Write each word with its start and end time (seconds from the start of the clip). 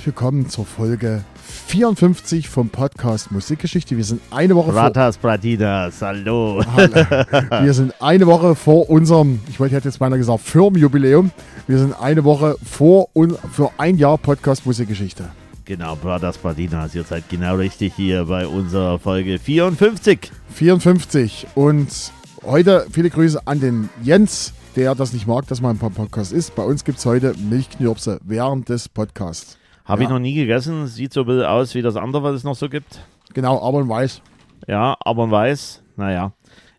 herzlich 0.00 0.14
willkommen 0.14 0.48
zur 0.48 0.64
Folge 0.64 1.24
54 1.66 2.48
vom 2.48 2.70
Podcast 2.70 3.32
Musikgeschichte. 3.32 3.98
Wir 3.98 4.04
sind 4.04 4.22
eine 4.30 4.56
Woche 4.56 4.72
vor, 4.72 4.80
Ratas 4.80 5.18
Bratinas, 5.18 6.00
hallo. 6.00 6.64
wir 7.60 7.74
sind 7.74 7.92
eine 8.00 8.26
Woche 8.26 8.54
vor 8.54 8.88
unserem, 8.88 9.40
ich 9.50 9.60
wollte 9.60 9.74
jetzt 9.74 10.00
meiner 10.00 10.16
gesagt, 10.16 10.40
Firmenjubiläum. 10.40 11.32
Wir 11.66 11.76
sind 11.76 11.92
eine 12.00 12.24
Woche 12.24 12.56
vor 12.64 13.08
und 13.12 13.38
für 13.52 13.72
ein 13.76 13.98
Jahr 13.98 14.16
Podcast 14.16 14.64
Musikgeschichte. 14.64 15.24
Genau, 15.66 15.96
Brothers 15.96 16.38
Bratinas, 16.38 16.94
ihr 16.94 17.04
seid 17.04 17.28
genau 17.28 17.56
richtig 17.56 17.92
hier 17.94 18.24
bei 18.24 18.46
unserer 18.46 18.98
Folge 18.98 19.38
54. 19.38 20.32
54 20.54 21.46
und 21.56 21.88
heute 22.42 22.86
viele 22.90 23.10
Grüße 23.10 23.46
an 23.46 23.60
den 23.60 23.90
Jens, 24.02 24.54
der 24.76 24.94
das 24.94 25.12
nicht 25.12 25.26
mag, 25.26 25.46
dass 25.48 25.60
man 25.60 25.78
ein 25.78 25.92
Podcast 25.92 26.32
ist. 26.32 26.54
Bei 26.54 26.62
uns 26.62 26.84
gibt 26.84 27.00
es 27.00 27.04
heute 27.04 27.34
Milchknirpse 27.50 28.18
während 28.24 28.70
des 28.70 28.88
Podcasts. 28.88 29.59
Habe 29.90 30.02
Ja. 30.02 30.08
ich 30.08 30.12
noch 30.12 30.18
nie 30.20 30.34
gegessen, 30.34 30.86
sieht 30.86 31.12
so 31.12 31.20
ein 31.22 31.26
bisschen 31.26 31.44
aus 31.44 31.74
wie 31.74 31.82
das 31.82 31.96
andere, 31.96 32.22
was 32.22 32.34
es 32.36 32.44
noch 32.44 32.54
so 32.54 32.68
gibt. 32.68 33.00
Genau, 33.34 33.60
aber 33.62 33.80
in 33.80 33.88
weiß. 33.88 34.22
Ja, 34.68 34.96
aber 35.00 35.22
man 35.26 35.32
weiß, 35.32 35.82
naja. 35.96 36.32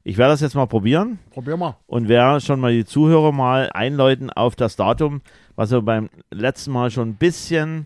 Ich 0.04 0.18
werde 0.18 0.34
das 0.34 0.42
jetzt 0.42 0.56
mal 0.56 0.66
probieren 0.66 1.20
Probier 1.30 1.58
mal. 1.58 1.76
und 1.88 2.08
werde 2.08 2.42
schon 2.42 2.60
mal 2.60 2.72
die 2.74 2.86
Zuhörer 2.86 3.32
mal 3.32 3.70
einläuten 3.72 4.32
auf 4.32 4.56
das 4.56 4.76
Datum, 4.76 5.22
was 5.56 5.70
wir 5.72 5.82
beim 5.84 6.10
letzten 6.32 6.72
Mal 6.72 6.90
schon 6.90 7.10
ein 7.10 7.16
bisschen 7.16 7.86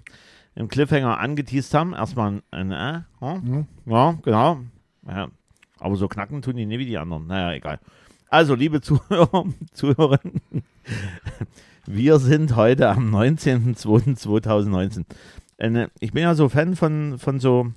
im 0.56 0.70
Cliffhanger 0.70 1.20
angeteased 1.20 1.74
haben. 1.74 1.94
Erstmal 1.94 2.32
ein, 2.32 2.42
ein 2.52 2.72
äh, 2.72 3.02
ja, 3.22 3.36
Mhm. 3.44 3.66
ja, 3.86 4.12
genau. 4.24 4.60
Ja, 5.08 5.28
aber 5.80 5.96
so 5.98 6.08
knacken 6.08 6.42
tun 6.42 6.56
die 6.56 6.66
nie 6.66 6.80
wie 6.80 6.86
die 6.86 6.98
anderen. 6.98 7.28
Naja, 7.28 7.52
egal. 7.54 7.80
Also, 8.30 8.56
liebe 8.56 8.80
Zuhörer, 8.80 9.46
Zuhörerinnen, 9.74 10.42
wir 11.88 12.20
sind 12.20 12.56
heute 12.56 12.90
am 12.90 13.14
19.02.2019. 13.14 15.06
Eine- 15.58 15.90
Ich 16.00 16.12
bin 16.12 16.24
ja 16.24 16.36
so 16.36 16.50
Fan 16.50 16.76
von, 16.76 17.18
von 17.18 17.40
so, 17.40 17.68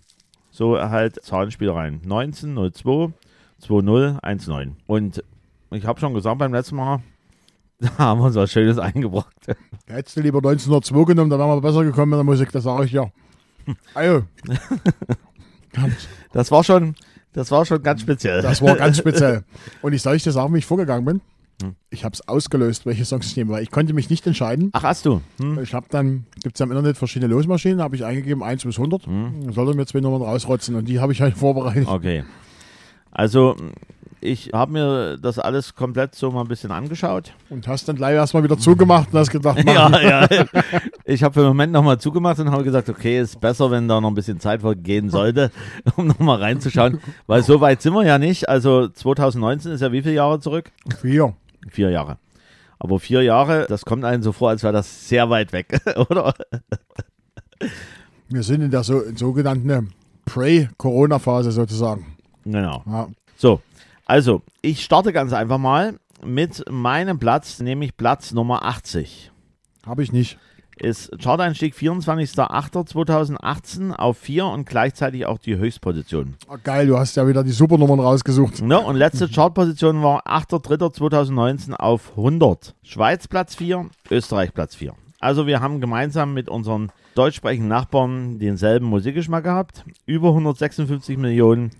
so 0.50 0.78
halt 0.80 1.22
Zahlenspielereien. 1.24 2.00
1902 2.04 3.12
2019. 3.60 4.76
Und 4.86 5.22
ich 5.70 5.84
habe 5.86 6.00
schon 6.00 6.14
gesagt 6.14 6.38
beim 6.38 6.52
letzten 6.52 6.76
Mal, 6.76 7.02
da 7.80 7.96
haben 7.98 8.20
wir 8.20 8.26
uns 8.26 8.36
was 8.36 8.50
Schönes 8.50 8.78
eingebracht. 8.78 9.34
Hättest 9.86 10.16
du 10.16 10.20
lieber 10.20 10.38
1902 10.38 11.04
genommen, 11.04 11.30
dann 11.30 11.38
wären 11.38 11.48
wir 11.50 11.60
besser 11.60 11.84
gekommen 11.84 12.10
mit 12.10 12.16
der 12.18 12.24
Musik, 12.24 12.50
das 12.52 12.64
sage 12.64 12.84
ich 12.84 12.92
ja. 12.92 13.10
Also, 13.94 14.24
Das 16.32 16.50
war 16.50 16.64
schon, 16.64 16.94
das 17.32 17.50
war 17.50 17.64
schon 17.66 17.82
ganz 17.82 18.00
speziell. 18.00 18.42
das 18.42 18.60
war 18.62 18.74
ganz 18.76 18.98
speziell. 18.98 19.44
Und 19.82 19.92
ich 19.92 20.02
soll 20.02 20.16
ich 20.16 20.22
dir 20.24 20.32
sagen, 20.32 20.52
wie 20.54 20.58
ich 20.58 20.66
vorgegangen 20.66 21.04
bin? 21.04 21.20
Hm. 21.62 21.74
Ich 21.90 22.04
habe 22.04 22.14
es 22.14 22.26
ausgelöst, 22.28 22.86
welche 22.86 23.04
Songs 23.04 23.26
ich 23.26 23.36
nehme, 23.36 23.52
weil 23.52 23.62
ich 23.62 23.70
konnte 23.70 23.92
mich 23.92 24.10
nicht 24.10 24.26
entscheiden. 24.26 24.70
Ach, 24.72 24.82
hast 24.82 25.06
du? 25.06 25.20
Hm? 25.38 25.58
Ich 25.62 25.74
habe 25.74 25.86
dann, 25.90 26.26
gibt 26.42 26.56
es 26.56 26.60
ja 26.60 26.66
im 26.66 26.72
Internet 26.72 26.96
verschiedene 26.96 27.32
Losmaschinen, 27.32 27.80
habe 27.80 27.96
ich 27.96 28.04
eingegeben 28.04 28.42
1 28.42 28.64
bis 28.64 28.76
100. 28.76 29.06
Dann 29.06 29.52
soll 29.52 29.68
er 29.68 29.74
mir 29.74 29.86
zwei 29.86 30.00
Nummern 30.00 30.22
rausrotzen 30.22 30.74
und 30.74 30.86
die 30.86 31.00
habe 31.00 31.12
ich 31.12 31.20
halt 31.20 31.34
vorbereitet. 31.38 31.88
Okay. 31.88 32.24
Also, 33.10 33.56
ich 34.20 34.50
habe 34.52 34.72
mir 34.72 35.16
das 35.18 35.38
alles 35.38 35.74
komplett 35.74 36.14
so 36.14 36.30
mal 36.30 36.42
ein 36.42 36.48
bisschen 36.48 36.70
angeschaut. 36.70 37.32
Und 37.50 37.66
hast 37.68 37.88
dann 37.88 37.96
gleich 37.96 38.14
erstmal 38.14 38.42
wieder 38.42 38.58
zugemacht 38.58 39.12
und 39.12 39.18
hast 39.18 39.30
gedacht, 39.30 39.60
mach 39.64 39.74
Ja, 40.00 40.00
ja. 40.00 40.46
Ich 41.04 41.22
habe 41.22 41.32
für 41.34 41.40
den 41.40 41.48
Moment 41.48 41.72
nochmal 41.72 41.98
zugemacht 41.98 42.38
und 42.38 42.50
habe 42.50 42.64
gesagt, 42.64 42.88
okay, 42.88 43.20
ist 43.20 43.40
besser, 43.40 43.70
wenn 43.70 43.88
da 43.88 44.00
noch 44.00 44.08
ein 44.08 44.14
bisschen 44.14 44.40
Zeit 44.40 44.60
vergehen 44.60 45.08
sollte, 45.08 45.50
um 45.96 46.06
nochmal 46.06 46.38
reinzuschauen. 46.38 47.00
Weil 47.26 47.42
so 47.42 47.60
weit 47.60 47.80
sind 47.80 47.94
wir 47.94 48.04
ja 48.04 48.18
nicht. 48.18 48.48
Also 48.48 48.88
2019 48.88 49.72
ist 49.72 49.80
ja 49.80 49.90
wie 49.92 50.02
viele 50.02 50.14
Jahre 50.14 50.40
zurück? 50.40 50.70
vier. 51.00 51.34
Vier 51.70 51.90
Jahre. 51.90 52.18
Aber 52.78 53.00
vier 53.00 53.22
Jahre, 53.22 53.66
das 53.68 53.84
kommt 53.84 54.04
einem 54.04 54.22
so 54.22 54.32
vor, 54.32 54.50
als 54.50 54.62
wäre 54.62 54.72
das 54.72 55.08
sehr 55.08 55.30
weit 55.30 55.52
weg, 55.52 55.80
oder? 56.10 56.34
Wir 58.28 58.42
sind 58.42 58.62
in 58.62 58.70
der 58.70 58.84
so, 58.84 59.02
sogenannten 59.16 59.92
Pre-Corona-Phase 60.26 61.50
sozusagen. 61.50 62.16
Genau. 62.44 62.82
Ja. 62.86 63.08
So, 63.36 63.60
also, 64.04 64.42
ich 64.62 64.84
starte 64.84 65.12
ganz 65.12 65.32
einfach 65.32 65.58
mal 65.58 65.98
mit 66.24 66.64
meinem 66.70 67.18
Platz, 67.18 67.60
nämlich 67.60 67.96
Platz 67.96 68.32
Nummer 68.32 68.64
80. 68.64 69.30
Habe 69.86 70.02
ich 70.02 70.12
nicht. 70.12 70.38
Ist 70.80 71.10
Chart-Einstieg 71.20 71.74
24.08.2018 71.74 73.92
auf 73.92 74.16
4 74.18 74.46
und 74.46 74.68
gleichzeitig 74.68 75.26
auch 75.26 75.38
die 75.38 75.56
Höchstposition. 75.56 76.36
Ah, 76.48 76.54
geil, 76.62 76.86
du 76.86 76.96
hast 76.96 77.16
ja 77.16 77.26
wieder 77.26 77.42
die 77.42 77.50
Supernummern 77.50 77.98
rausgesucht. 77.98 78.62
Ne? 78.62 78.78
Und 78.78 78.94
letzte 78.96 79.28
Chartposition 79.28 80.04
war 80.04 80.24
8.3.2019 80.26 81.74
auf 81.74 82.12
100. 82.16 82.76
Schweiz 82.82 83.26
Platz 83.26 83.56
4, 83.56 83.90
Österreich 84.10 84.54
Platz 84.54 84.76
4. 84.76 84.94
Also 85.18 85.48
wir 85.48 85.60
haben 85.60 85.80
gemeinsam 85.80 86.32
mit 86.32 86.48
unseren 86.48 86.92
deutschsprechenden 87.16 87.68
Nachbarn 87.68 88.38
denselben 88.38 88.86
Musikgeschmack 88.86 89.42
gehabt. 89.42 89.84
Über 90.06 90.28
156 90.28 91.18
Millionen 91.18 91.72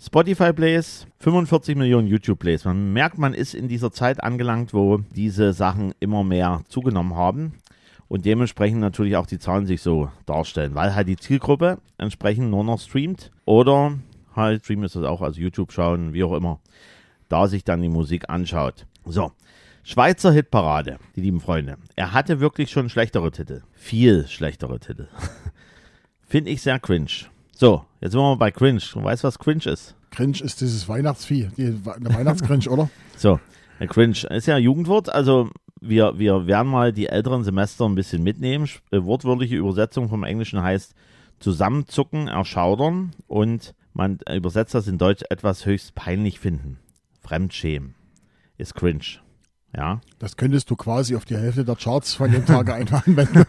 Spotify-Plays, 0.00 1.06
45 1.20 1.76
Millionen 1.76 2.06
YouTube-Plays. 2.06 2.64
Man 2.64 2.94
merkt, 2.94 3.18
man 3.18 3.34
ist 3.34 3.54
in 3.54 3.68
dieser 3.68 3.92
Zeit 3.92 4.22
angelangt, 4.22 4.72
wo 4.72 5.00
diese 5.14 5.52
Sachen 5.52 5.92
immer 6.00 6.24
mehr 6.24 6.62
zugenommen 6.68 7.14
haben 7.14 7.52
und 8.08 8.24
dementsprechend 8.24 8.80
natürlich 8.80 9.16
auch 9.16 9.26
die 9.26 9.38
Zahlen 9.38 9.66
sich 9.66 9.82
so 9.82 10.10
darstellen, 10.26 10.74
weil 10.74 10.94
halt 10.94 11.08
die 11.08 11.16
Zielgruppe 11.16 11.78
entsprechend 11.98 12.50
nur 12.50 12.64
noch 12.64 12.80
streamt 12.80 13.30
oder 13.44 13.98
halt 14.34 14.64
streamen 14.64 14.84
ist 14.84 14.96
das 14.96 15.04
auch, 15.04 15.22
also 15.22 15.40
YouTube 15.40 15.72
schauen, 15.72 16.12
wie 16.12 16.24
auch 16.24 16.34
immer, 16.34 16.60
da 17.28 17.48
sich 17.48 17.64
dann 17.64 17.82
die 17.82 17.88
Musik 17.88 18.28
anschaut. 18.28 18.86
So, 19.04 19.32
Schweizer 19.82 20.32
Hitparade, 20.32 20.98
die 21.14 21.20
lieben 21.20 21.40
Freunde. 21.40 21.76
Er 21.94 22.12
hatte 22.12 22.40
wirklich 22.40 22.70
schon 22.70 22.88
schlechtere 22.88 23.30
Titel, 23.30 23.62
viel 23.72 24.26
schlechtere 24.26 24.80
Titel. 24.80 25.08
Finde 26.26 26.50
ich 26.50 26.62
sehr 26.62 26.80
cringe. 26.80 27.26
So, 27.52 27.84
jetzt 28.00 28.12
sind 28.12 28.20
wir 28.20 28.30
mal 28.30 28.36
bei 28.36 28.50
cringe. 28.50 28.82
Du 28.92 29.02
weißt, 29.02 29.22
was 29.22 29.38
cringe 29.38 29.64
ist? 29.66 29.94
Cringe 30.10 30.38
ist 30.42 30.60
dieses 30.60 30.88
Weihnachtsvieh, 30.88 31.50
der 31.56 32.14
Weihnachtscringe, 32.14 32.68
oder? 32.68 32.90
So, 33.16 33.38
der 33.78 33.86
Cringe 33.86 34.16
ist 34.30 34.46
ja 34.46 34.56
ein 34.56 34.62
Jugendwort, 34.62 35.08
also 35.08 35.50
wir, 35.80 36.18
wir 36.18 36.46
werden 36.46 36.70
mal 36.70 36.92
die 36.92 37.08
älteren 37.08 37.44
Semester 37.44 37.84
ein 37.84 37.94
bisschen 37.94 38.22
mitnehmen. 38.22 38.68
Äh, 38.90 39.02
Wortwörtliche 39.02 39.56
Übersetzung 39.56 40.08
vom 40.08 40.24
Englischen 40.24 40.62
heißt 40.62 40.94
zusammenzucken, 41.38 42.28
erschaudern 42.28 43.12
und 43.26 43.74
man 43.92 44.18
übersetzt 44.34 44.74
das 44.74 44.88
in 44.88 44.98
Deutsch 44.98 45.22
etwas 45.30 45.66
höchst 45.66 45.94
peinlich 45.94 46.40
finden. 46.40 46.78
Fremdschämen 47.20 47.94
ist 48.58 48.74
cringe. 48.74 49.20
Ja. 49.74 50.00
Das 50.18 50.36
könntest 50.36 50.70
du 50.70 50.76
quasi 50.76 51.16
auf 51.16 51.24
die 51.24 51.36
Hälfte 51.36 51.64
der 51.64 51.76
Charts 51.76 52.14
von 52.14 52.30
dem 52.30 52.46
Tag 52.46 52.70
einfach 52.72 53.06
anwenden. 53.06 53.44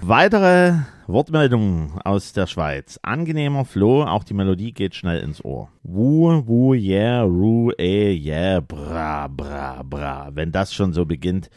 Weitere 0.00 0.74
Wortmeldungen 1.06 1.92
aus 2.02 2.32
der 2.32 2.46
Schweiz. 2.46 2.98
Angenehmer 3.02 3.66
Flow, 3.66 4.04
auch 4.04 4.24
die 4.24 4.32
Melodie 4.32 4.72
geht 4.72 4.94
schnell 4.94 5.20
ins 5.20 5.44
Ohr. 5.44 5.68
Wu, 5.82 6.42
wu, 6.46 6.72
yeah, 6.72 7.22
ru, 7.22 7.72
eh, 7.78 8.14
yeah, 8.14 8.60
bra, 8.60 9.28
bra, 9.28 9.82
bra. 9.82 10.30
Wenn 10.32 10.50
das 10.50 10.72
schon 10.72 10.94
so 10.94 11.04
beginnt, 11.04 11.50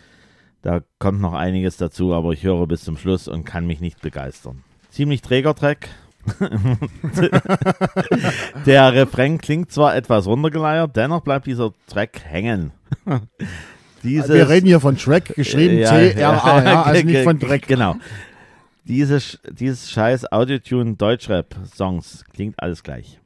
da 0.61 0.81
kommt 0.99 1.21
noch 1.21 1.33
einiges 1.33 1.77
dazu, 1.77 2.13
aber 2.13 2.33
ich 2.33 2.43
höre 2.43 2.67
bis 2.67 2.83
zum 2.83 2.97
Schluss 2.97 3.29
und 3.29 3.45
kann 3.45 3.65
mich 3.65 3.79
nicht 3.79 4.01
begeistern. 4.01 4.63
Ziemlich 4.89 5.21
träger 5.21 5.55
Track. 5.55 5.87
Der 8.65 8.93
Refrain 8.93 9.37
klingt 9.37 9.71
zwar 9.71 9.95
etwas 9.95 10.27
runtergeleiert, 10.27 10.93
dennoch 10.97 11.21
bleibt 11.21 11.47
dieser 11.47 11.71
Track 11.87 12.19
hängen. 12.25 12.71
Dieses, 14.03 14.29
Wir 14.29 14.47
reden 14.47 14.67
hier 14.67 14.79
von 14.79 14.95
Track, 14.97 15.33
geschrieben 15.35 15.79
Ja, 15.79 15.89
T-R-A, 15.89 16.63
ja, 16.63 16.83
also 16.83 17.03
nicht 17.05 17.23
von 17.23 17.39
Dreck. 17.39 17.67
Genau. 17.67 17.95
Dieses, 18.87 19.37
dieses 19.49 19.91
scheiß 19.91 20.31
Autotune 20.31 20.95
Deutschrap-Songs 20.95 22.23
klingt 22.33 22.55
alles 22.61 22.83
gleich. 22.83 23.19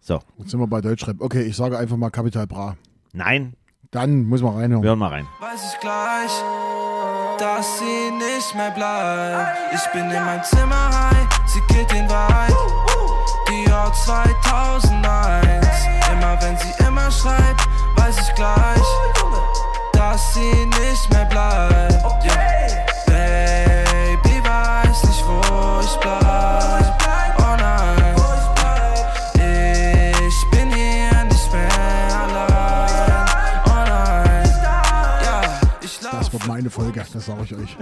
So, 0.00 0.20
Jetzt 0.38 0.50
sind 0.50 0.58
wir 0.60 0.66
bei 0.66 0.80
Deutschrap. 0.80 1.20
Okay, 1.20 1.42
ich 1.42 1.56
sage 1.56 1.78
einfach 1.78 1.96
mal 1.96 2.10
Capital 2.10 2.46
Bra. 2.46 2.76
nein, 3.12 3.54
Dann 3.92 4.24
muss 4.24 4.42
man 4.42 4.54
reinhören. 4.56 4.82
wir 4.82 4.88
hören 4.90 4.98
mal 4.98 5.10
rein. 5.10 5.26
weiß 5.40 5.72
ich 5.72 5.80
gleich, 5.80 6.32
dass 7.38 7.78
sie 7.78 8.10
nicht 8.10 8.54
mehr 8.56 8.72
bleibt. 8.72 9.56
Ich 9.74 9.86
bin 9.92 10.10
in 10.10 10.24
meinem 10.24 10.42
Zimmer 10.42 10.90
high, 10.90 11.28
sie 11.46 11.60
geht 11.72 11.90
den 11.92 12.06
Vibe. 12.08 12.56
Die 13.48 13.70
Jahr 13.70 13.92
2001, 13.92 15.66
immer 16.12 16.36
wenn 16.42 16.56
sie 16.58 16.84
immer 16.84 17.08
schreibt, 17.10 17.60
weiß 17.96 18.18
ich 18.20 18.34
gleich, 18.34 18.88
dass 19.92 20.34
sie 20.34 20.66
nicht 20.66 21.10
mehr 21.12 21.24
bleibt. 21.26 22.02
Yeah. 22.24 22.84
Wo 25.54 25.80
ich 25.80 25.96
bleib. 26.00 27.38
Oh 27.38 27.56
nein, 27.56 28.14
ich 30.28 30.50
bin 30.50 30.68
hier 30.72 31.24
nicht 31.24 31.52
mehr 31.52 32.20
allein. 32.24 33.62
Oh 33.66 33.84
nein, 33.86 34.50
ja, 35.22 35.42
ich 35.80 35.98
Das 36.00 36.12
lauf. 36.12 36.32
wird 36.32 36.46
meine 36.46 36.70
Folge, 36.70 37.04
das 37.12 37.26
sage 37.26 37.40
ich 37.44 37.54
euch. 37.54 37.76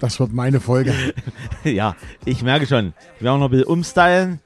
Das 0.00 0.18
wird 0.18 0.32
meine 0.32 0.60
Folge. 0.60 0.94
ja, 1.64 1.94
ich 2.24 2.42
merke 2.42 2.66
schon. 2.66 2.94
Wir 3.18 3.26
werden 3.30 3.40
noch 3.40 3.48
ein 3.48 3.50
bisschen 3.50 3.66
umstylen. 3.66 4.40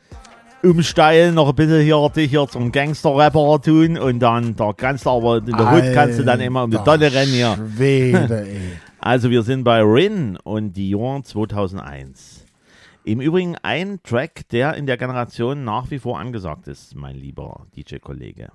Umstylen, 0.64 1.34
noch 1.37 1.49
ein 1.50 1.55
bisschen 1.55 1.82
hier 1.82 2.10
dich 2.16 2.31
hier 2.31 2.49
zum 2.49 2.72
Gangster-Rapper 2.72 3.60
tun 3.62 3.96
und 3.96 4.19
dann, 4.19 4.56
da 4.56 4.72
kannst 4.76 5.06
du 5.06 5.10
aber 5.10 5.37
in 5.38 5.46
der 5.46 5.72
Hood 5.72 5.94
kannst 5.94 6.19
du 6.19 6.25
dann 6.25 6.40
immer 6.40 6.64
um 6.64 6.70
die 6.72 6.78
Donne 6.78 7.12
rennen 7.12 7.31
hier. 7.32 7.56
Schwede, 7.76 8.40
ey. 8.49 8.58
Also 8.99 9.31
wir 9.31 9.44
sind 9.44 9.62
bei 9.62 9.81
Rin 9.82 10.37
und 10.43 10.72
die 10.72 10.90
Jahr 10.90 11.22
2001. 11.22 12.44
Im 13.08 13.20
Übrigen 13.22 13.56
ein 13.62 14.02
Track, 14.02 14.50
der 14.50 14.75
in 14.75 14.84
der 14.84 14.99
Generation 14.99 15.64
nach 15.64 15.90
wie 15.90 15.99
vor 15.99 16.20
angesagt 16.20 16.69
ist, 16.69 16.94
mein 16.94 17.16
lieber 17.16 17.66
DJ-Kollege. 17.75 18.52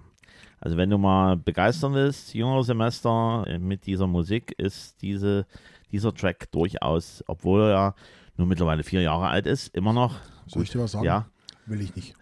Also 0.60 0.78
wenn 0.78 0.92
du 0.92 1.00
mal 1.00 1.38
begeistern 1.38 1.96
willst, 1.96 2.36
jüngerer 2.36 2.64
Semester 2.64 3.46
äh, 3.48 3.58
mit 3.58 3.88
dieser 3.88 4.06
Musik, 4.06 4.54
ist 4.60 5.02
diese, 5.02 5.48
dieser 5.92 6.14
Track 6.14 6.52
durchaus, 6.52 7.24
obwohl 7.26 7.64
er 7.64 7.70
ja 7.70 7.96
nur 8.38 8.46
mittlerweile 8.46 8.84
vier 8.84 9.02
Jahre 9.02 9.30
alt 9.30 9.48
ist, 9.48 9.76
immer 9.76 9.92
noch. 9.92 10.20
Soll 10.46 10.62
ich 10.62 10.70
dir 10.70 10.82
was 10.82 10.92
sagen? 10.92 11.06
Ja. 11.06 11.26
Will 11.66 11.82
ich 11.82 11.96
nicht. 11.96 12.14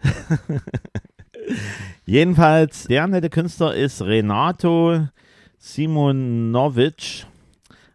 Jedenfalls, 2.06 2.84
der 2.84 3.08
nette 3.08 3.28
Künstler 3.28 3.74
ist 3.74 4.00
Renato 4.00 5.06
Simonovic, 5.58 7.26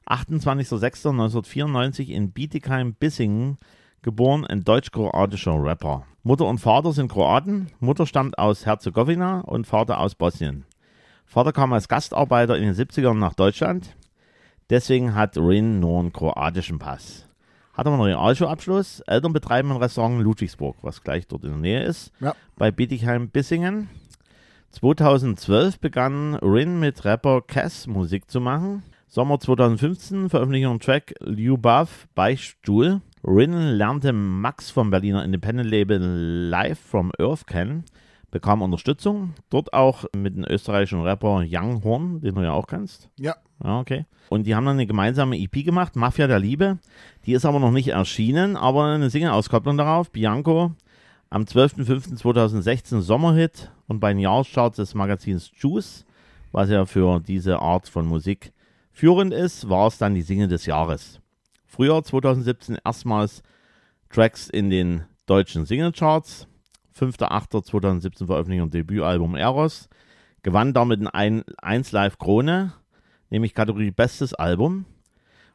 28.06.1994 0.05 2.09
in 2.09 2.33
Bietigheim-Bissingen 2.33 3.57
geboren, 4.01 4.45
ein 4.45 4.63
deutsch-kroatischer 4.63 5.61
Rapper. 5.63 6.03
Mutter 6.23 6.45
und 6.45 6.59
Vater 6.59 6.91
sind 6.93 7.11
Kroaten, 7.11 7.67
Mutter 7.79 8.05
stammt 8.05 8.37
aus 8.37 8.65
Herzegowina 8.65 9.41
und 9.41 9.65
Vater 9.67 9.99
aus 9.99 10.15
Bosnien. 10.15 10.65
Vater 11.25 11.51
kam 11.53 11.73
als 11.73 11.87
Gastarbeiter 11.87 12.57
in 12.57 12.63
den 12.63 12.73
70ern 12.73 13.15
nach 13.15 13.33
Deutschland, 13.33 13.95
deswegen 14.69 15.15
hat 15.15 15.37
Rin 15.37 15.79
nur 15.79 15.99
einen 15.99 16.13
kroatischen 16.13 16.79
Pass. 16.79 17.25
Hat 17.73 17.85
aber 17.85 17.95
einen 17.95 18.03
Realschulabschluss, 18.05 19.01
Eltern 19.01 19.33
betreiben 19.33 19.71
ein 19.71 19.77
Restaurant 19.77 20.15
in 20.15 20.21
Ludwigsburg, 20.21 20.77
was 20.81 21.03
gleich 21.03 21.27
dort 21.27 21.43
in 21.43 21.51
der 21.51 21.59
Nähe 21.59 21.83
ist, 21.83 22.11
Ja. 22.19 22.33
bei 22.57 22.71
Bietigheim-Bissingen. 22.71 23.89
2012 24.71 25.79
begann 25.79 26.35
Rin 26.35 26.79
mit 26.79 27.05
Rapper 27.05 27.41
Cass 27.41 27.87
Musik 27.87 28.29
zu 28.29 28.41
machen. 28.41 28.83
Sommer 29.07 29.39
2015 29.39 30.29
veröffentlichte 30.29 30.67
er 30.67 30.71
einen 30.71 30.79
Track 30.79 31.13
Ljubav 31.21 32.07
Beichtstuhl. 32.15 33.01
Rin 33.27 33.51
lernte 33.51 34.13
Max 34.13 34.71
vom 34.71 34.89
Berliner 34.89 35.25
Independent-Label 35.25 35.99
Live 36.49 36.79
from 36.79 37.11
Earth 37.19 37.45
kennen, 37.45 37.83
bekam 38.31 38.61
Unterstützung, 38.61 39.33
dort 39.49 39.73
auch 39.73 40.05
mit 40.15 40.37
dem 40.37 40.45
österreichischen 40.45 41.01
Rapper 41.01 41.43
Young 41.45 41.83
Horn, 41.83 42.21
den 42.21 42.35
du 42.35 42.41
ja 42.41 42.53
auch 42.53 42.67
kennst. 42.67 43.09
Ja, 43.19 43.35
Ja, 43.61 43.81
okay. 43.81 44.05
Und 44.29 44.47
die 44.47 44.55
haben 44.55 44.65
dann 44.65 44.77
eine 44.77 44.87
gemeinsame 44.87 45.37
EP 45.37 45.65
gemacht, 45.65 45.97
Mafia 45.97 46.27
der 46.27 46.39
Liebe. 46.39 46.77
Die 47.25 47.33
ist 47.33 47.43
aber 47.43 47.59
noch 47.59 47.71
nicht 47.71 47.89
erschienen, 47.89 48.55
aber 48.55 48.85
eine 48.85 49.09
Single-Auskopplung 49.09 49.75
darauf, 49.75 50.09
Bianco, 50.09 50.71
am 51.29 51.43
12.05.2016 51.43 53.01
Sommerhit 53.01 53.71
und 53.87 53.99
bei 53.99 54.13
den 54.13 54.19
Jahrescharts 54.19 54.77
des 54.77 54.95
Magazins 54.95 55.51
Juice, 55.53 56.05
was 56.53 56.69
ja 56.69 56.85
für 56.85 57.19
diese 57.19 57.59
Art 57.59 57.89
von 57.89 58.05
Musik 58.05 58.53
führend 58.93 59.33
ist, 59.33 59.67
war 59.67 59.87
es 59.87 59.97
dann 59.97 60.15
die 60.15 60.21
Single 60.21 60.47
des 60.47 60.65
Jahres. 60.65 61.19
Frühjahr 61.67 62.03
2017 62.03 62.77
erstmals 62.83 63.43
Tracks 64.09 64.49
in 64.49 64.69
den 64.69 65.03
deutschen 65.25 65.65
Singlecharts. 65.65 66.47
5.8.2017 66.97 68.25
Veröffentlichung 68.25 68.71
Debütalbum 68.71 69.35
Eros. 69.35 69.89
Gewann 70.41 70.73
damit 70.73 71.05
ein 71.13 71.43
1 71.61 71.91
Live 71.91 72.17
Krone, 72.17 72.73
nämlich 73.29 73.53
Kategorie 73.53 73.91
Bestes 73.91 74.33
Album. 74.33 74.85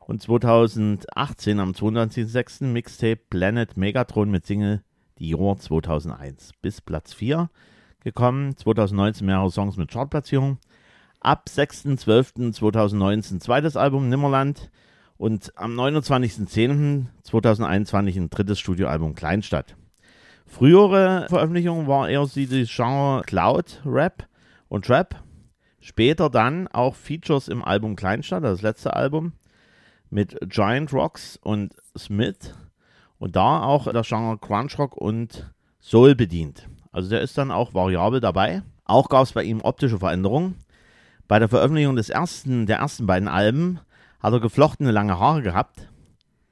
Und 0.00 0.23
2018 0.23 1.59
am 1.59 1.73
22.06. 1.73 2.65
Mixtape 2.67 3.20
Planet 3.31 3.76
Megatron 3.76 4.31
mit 4.31 4.47
Single 4.47 4.82
Die 5.19 5.32
Rohr 5.32 5.58
2001 5.58 6.53
bis 6.61 6.81
Platz 6.81 7.15
4 7.15 7.49
gekommen. 8.00 8.56
2019 8.56 9.26
mehrere 9.26 9.50
Songs 9.50 9.76
mit 9.76 9.91
Chartplatzierung. 9.91 10.58
Ab 11.20 11.47
6.12.2019 11.49 13.41
zweites 13.41 13.76
Album 13.76 14.08
Nimmerland 14.08 14.70
und 15.23 15.57
am 15.57 15.79
29.10.2021 15.79 18.17
ein 18.17 18.29
drittes 18.29 18.59
Studioalbum 18.59 19.15
Kleinstadt. 19.15 19.77
Frühere 20.47 21.27
Veröffentlichungen 21.29 21.87
war 21.87 22.09
eher 22.09 22.27
die 22.27 22.67
Genre 22.67 23.23
Cloud 23.23 23.81
Rap 23.87 24.27
und 24.67 24.85
Trap. 24.85 25.23
Später 25.79 26.29
dann 26.29 26.67
auch 26.67 26.97
Features 26.97 27.47
im 27.47 27.63
Album 27.63 27.95
Kleinstadt, 27.95 28.43
das 28.43 28.63
letzte 28.63 28.97
Album, 28.97 29.35
mit 30.11 30.37
Giant 30.49 30.93
Rocks 30.93 31.39
und 31.41 31.77
Smith. 31.97 32.57
Und 33.21 33.37
da 33.37 33.63
auch 33.63 33.93
das 33.93 34.09
Genre 34.09 34.39
Crunch 34.39 34.77
Rock 34.77 34.97
und 34.97 35.53
Soul 35.81 36.17
bedient. 36.17 36.69
Also 36.91 37.11
der 37.11 37.21
ist 37.21 37.39
dann 37.39 37.53
auch 37.53 37.75
variabel 37.75 38.19
dabei. 38.19 38.63
Auch 38.85 39.09
gab 39.09 39.23
es 39.23 39.35
bei 39.35 39.45
ihm 39.45 39.61
optische 39.61 40.01
Veränderungen. 40.01 40.57
Bei 41.29 41.39
der 41.39 41.49
Veröffentlichung 41.49 41.95
des 41.95 42.11
ersten, 42.11 42.67
der 42.67 42.79
ersten 42.79 43.07
beiden 43.07 43.29
Alben 43.29 43.79
hat 44.23 44.33
er 44.33 44.41
geflochtene 44.41 44.93
lange 44.93 45.19
Haare 45.19 45.43
gehabt. 45.43 45.89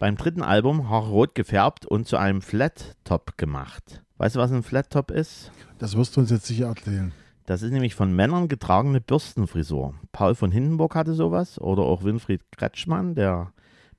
Beim 0.01 0.17
dritten 0.17 0.43
Album 0.43 0.89
Haare 0.89 1.11
rot 1.11 1.35
gefärbt 1.37 1.87
und 1.87 2.09
zu 2.09 2.17
einem 2.17 2.43
Flat 2.43 2.97
Top 3.05 3.39
gemacht. 3.39 4.03
Weißt 4.17 4.35
du, 4.35 4.41
was 4.41 4.51
ein 4.51 4.65
Flat 4.65 4.91
Top 4.91 5.11
ist? 5.11 5.53
das 5.79 5.97
wirst 5.97 6.17
du 6.17 6.21
uns 6.21 6.31
jetzt 6.31 6.47
sicher 6.47 6.67
erzählen. 6.67 7.13
Das 7.47 7.63
ist 7.63 7.71
nämlich 7.71 7.95
von 7.95 8.13
Männern 8.13 8.49
getragene 8.49 9.01
Bürstenfrisur. 9.01 9.95
Paul 10.13 10.35
von 10.35 10.51
Hindenburg 10.51 10.95
hatte 10.97 11.15
sowas 11.15 11.61
oder 11.61 11.83
auch 11.83 12.03
Winfried 12.03 12.43
Kretschmann, 12.51 13.15
der 13.15 13.53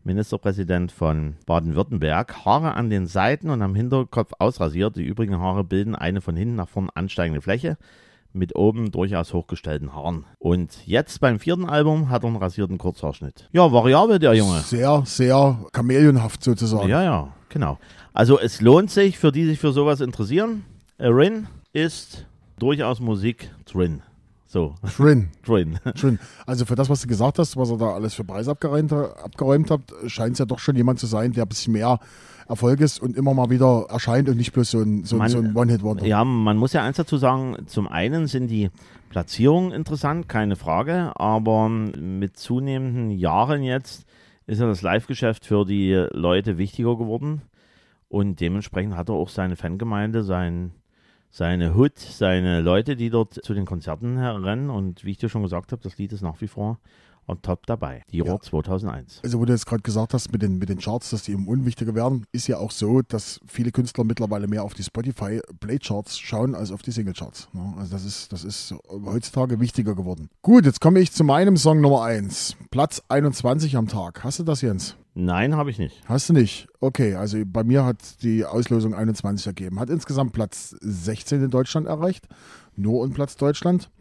Ministerpräsident 0.03 0.91
von 0.91 1.35
Baden-Württemberg. 1.45 2.45
Haare 2.45 2.73
an 2.73 2.89
den 2.89 3.07
Seiten 3.07 3.49
und 3.49 3.61
am 3.61 3.75
Hinterkopf 3.75 4.33
ausrasiert. 4.37 4.97
Die 4.97 5.05
übrigen 5.05 5.39
Haare 5.39 5.63
bilden 5.63 5.95
eine 5.95 6.19
von 6.19 6.35
hinten 6.35 6.55
nach 6.55 6.69
vorn 6.69 6.89
ansteigende 6.93 7.41
Fläche 7.41 7.77
mit 8.33 8.55
oben 8.55 8.91
durchaus 8.91 9.33
hochgestellten 9.33 9.93
Haaren. 9.93 10.25
Und 10.39 10.85
jetzt 10.85 11.19
beim 11.19 11.39
vierten 11.39 11.65
Album 11.65 12.09
hat 12.09 12.23
er 12.23 12.27
einen 12.27 12.37
rasierten 12.37 12.77
Kurzhaarschnitt. 12.77 13.49
Ja, 13.51 13.71
variabel 13.71 14.19
der 14.19 14.33
Junge. 14.33 14.59
Sehr, 14.61 15.03
sehr 15.05 15.59
chameleonhaft 15.73 16.43
sozusagen. 16.43 16.89
Ja, 16.89 17.03
ja, 17.03 17.33
genau. 17.49 17.77
Also 18.13 18.39
es 18.39 18.61
lohnt 18.61 18.91
sich 18.91 19.17
für 19.17 19.31
die 19.31 19.45
sich 19.45 19.59
für 19.59 19.71
sowas 19.71 20.01
interessieren. 20.01 20.63
Rin 20.99 21.47
ist 21.73 22.25
durchaus 22.59 22.99
Musik 22.99 23.51
drin. 23.65 24.01
So, 24.51 24.75
Schön, 24.85 25.29
drin. 25.45 25.79
schön. 25.95 26.19
Also 26.45 26.65
für 26.65 26.75
das, 26.75 26.89
was 26.89 27.01
du 27.01 27.07
gesagt 27.07 27.39
hast, 27.39 27.55
was 27.55 27.69
er 27.71 27.77
da 27.77 27.93
alles 27.93 28.13
für 28.15 28.25
Preise 28.25 28.51
abgeräumt, 28.51 28.91
abgeräumt 28.91 29.71
hat, 29.71 29.79
scheint 30.07 30.33
es 30.33 30.39
ja 30.39 30.45
doch 30.45 30.59
schon 30.59 30.75
jemand 30.75 30.99
zu 30.99 31.07
sein, 31.07 31.31
der 31.31 31.43
ein 31.45 31.47
bisschen 31.47 31.71
mehr 31.71 31.99
Erfolg 32.49 32.81
ist 32.81 33.01
und 33.01 33.15
immer 33.15 33.33
mal 33.33 33.49
wieder 33.49 33.85
erscheint 33.87 34.27
und 34.27 34.35
nicht 34.35 34.51
bloß 34.51 34.71
so 34.71 34.79
ein, 34.81 35.05
so, 35.05 35.15
Man- 35.15 35.29
so 35.29 35.37
ein 35.37 35.55
One-Hit-Wonder. 35.55 36.05
Ja, 36.05 36.25
man 36.25 36.57
muss 36.57 36.73
ja 36.73 36.83
eins 36.83 36.97
dazu 36.97 37.15
sagen, 37.15 37.55
zum 37.67 37.87
einen 37.87 38.27
sind 38.27 38.47
die 38.49 38.69
Platzierungen 39.09 39.71
interessant, 39.71 40.27
keine 40.27 40.57
Frage, 40.57 41.13
aber 41.15 41.69
mit 41.69 42.35
zunehmenden 42.35 43.11
Jahren 43.11 43.63
jetzt 43.63 44.03
ist 44.47 44.59
ja 44.59 44.67
das 44.67 44.81
Live-Geschäft 44.81 45.45
für 45.45 45.63
die 45.65 45.93
Leute 46.11 46.57
wichtiger 46.57 46.97
geworden 46.97 47.41
und 48.09 48.41
dementsprechend 48.41 48.97
hat 48.97 49.07
er 49.07 49.15
auch 49.15 49.29
seine 49.29 49.55
Fangemeinde, 49.55 50.23
sein, 50.23 50.71
seine 51.31 51.75
Hood, 51.75 51.97
seine 51.97 52.61
Leute, 52.61 52.95
die 52.95 53.09
dort 53.09 53.43
zu 53.43 53.53
den 53.53 53.65
Konzerten 53.65 54.17
herrennen 54.17 54.69
und 54.69 55.03
wie 55.05 55.11
ich 55.11 55.17
dir 55.17 55.29
schon 55.29 55.43
gesagt 55.43 55.71
habe, 55.71 55.81
das 55.81 55.97
Lied 55.97 56.13
ist 56.13 56.21
nach 56.21 56.39
wie 56.41 56.47
vor 56.47 56.77
on 57.27 57.41
top 57.41 57.65
dabei. 57.65 58.03
Die 58.11 58.19
Rohr 58.19 58.41
2001. 58.41 59.21
Also 59.23 59.39
wo 59.39 59.45
du 59.45 59.53
jetzt 59.53 59.65
gerade 59.65 59.83
gesagt 59.83 60.13
hast 60.13 60.31
mit 60.31 60.41
den, 60.41 60.57
mit 60.57 60.69
den 60.69 60.79
Charts, 60.79 61.11
dass 61.11 61.23
die 61.23 61.31
immer 61.31 61.47
unwichtiger 61.47 61.95
werden, 61.95 62.25
ist 62.31 62.47
ja 62.47 62.57
auch 62.57 62.71
so, 62.71 63.01
dass 63.01 63.39
viele 63.47 63.71
Künstler 63.71 64.03
mittlerweile 64.03 64.47
mehr 64.47 64.63
auf 64.63 64.73
die 64.73 64.83
Spotify 64.83 65.39
Play-Charts 65.59 66.19
schauen 66.19 66.55
als 66.55 66.71
auf 66.71 66.81
die 66.81 66.91
Single-Charts. 66.91 67.49
ne? 67.53 67.73
Also 67.77 67.93
das 67.93 68.05
ist, 68.05 68.33
das 68.33 68.43
ist 68.43 68.75
heutzutage 68.89 69.59
wichtiger 69.59 69.95
geworden. 69.95 70.29
Gut, 70.41 70.65
jetzt 70.65 70.81
komme 70.81 70.99
ich 70.99 71.11
zu 71.11 71.23
meinem 71.23 71.57
Song 71.57 71.79
Nummer 71.81 72.03
1. 72.03 72.57
Platz 72.71 73.01
21 73.07 73.77
am 73.77 73.87
Tag. 73.87 74.23
Hast 74.23 74.39
du 74.39 74.43
das, 74.43 74.61
Jens? 74.61 74.97
Nein, 75.13 75.57
habe 75.57 75.69
ich 75.69 75.77
nicht. 75.77 76.01
Hast 76.05 76.29
du 76.29 76.33
nicht? 76.33 76.67
Okay, 76.79 77.15
also 77.15 77.37
bei 77.45 77.63
mir 77.63 77.83
hat 77.83 78.23
die 78.23 78.45
Auslosung 78.45 78.93
21 78.93 79.45
ergeben. 79.45 79.79
Hat 79.79 79.89
insgesamt 79.89 80.31
Platz 80.31 80.75
16 80.79 81.43
in 81.43 81.49
Deutschland 81.49 81.87
erreicht. 81.87 82.27
Nur 82.75 83.05
in 83.05 83.13
Platz 83.13 83.35
Deutschland. 83.35 83.91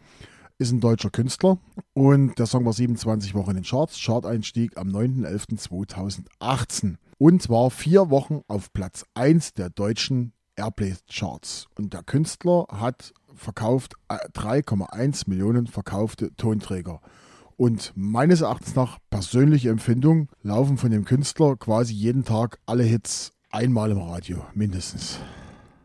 Ist 0.58 0.72
ein 0.72 0.80
deutscher 0.80 1.08
Künstler 1.08 1.56
und 1.94 2.38
der 2.38 2.44
Song 2.44 2.66
war 2.66 2.74
27 2.74 3.34
Wochen 3.34 3.52
in 3.52 3.56
den 3.56 3.64
Charts. 3.64 3.98
Chart-Einstieg 3.98 4.76
am 4.76 4.88
9.11.2018. 4.88 6.96
Und 7.16 7.42
zwar 7.42 7.70
vier 7.70 8.10
Wochen 8.10 8.42
auf 8.46 8.70
Platz 8.74 9.06
1 9.14 9.54
der 9.54 9.70
deutschen 9.70 10.34
Airplay-Charts. 10.56 11.68
Und 11.76 11.94
der 11.94 12.02
Künstler 12.02 12.66
hat 12.70 13.14
verkauft 13.34 13.94
äh, 14.08 14.16
3,1 14.34 15.30
Millionen 15.30 15.66
verkaufte 15.66 16.36
Tonträger. 16.36 17.00
Und 17.60 17.92
meines 17.94 18.40
Erachtens 18.40 18.74
nach 18.74 18.96
persönliche 19.10 19.68
Empfindung 19.68 20.28
laufen 20.42 20.78
von 20.78 20.90
dem 20.90 21.04
Künstler 21.04 21.56
quasi 21.56 21.92
jeden 21.92 22.24
Tag 22.24 22.58
alle 22.64 22.84
Hits 22.84 23.32
einmal 23.50 23.90
im 23.90 23.98
Radio, 23.98 24.38
mindestens. 24.54 25.18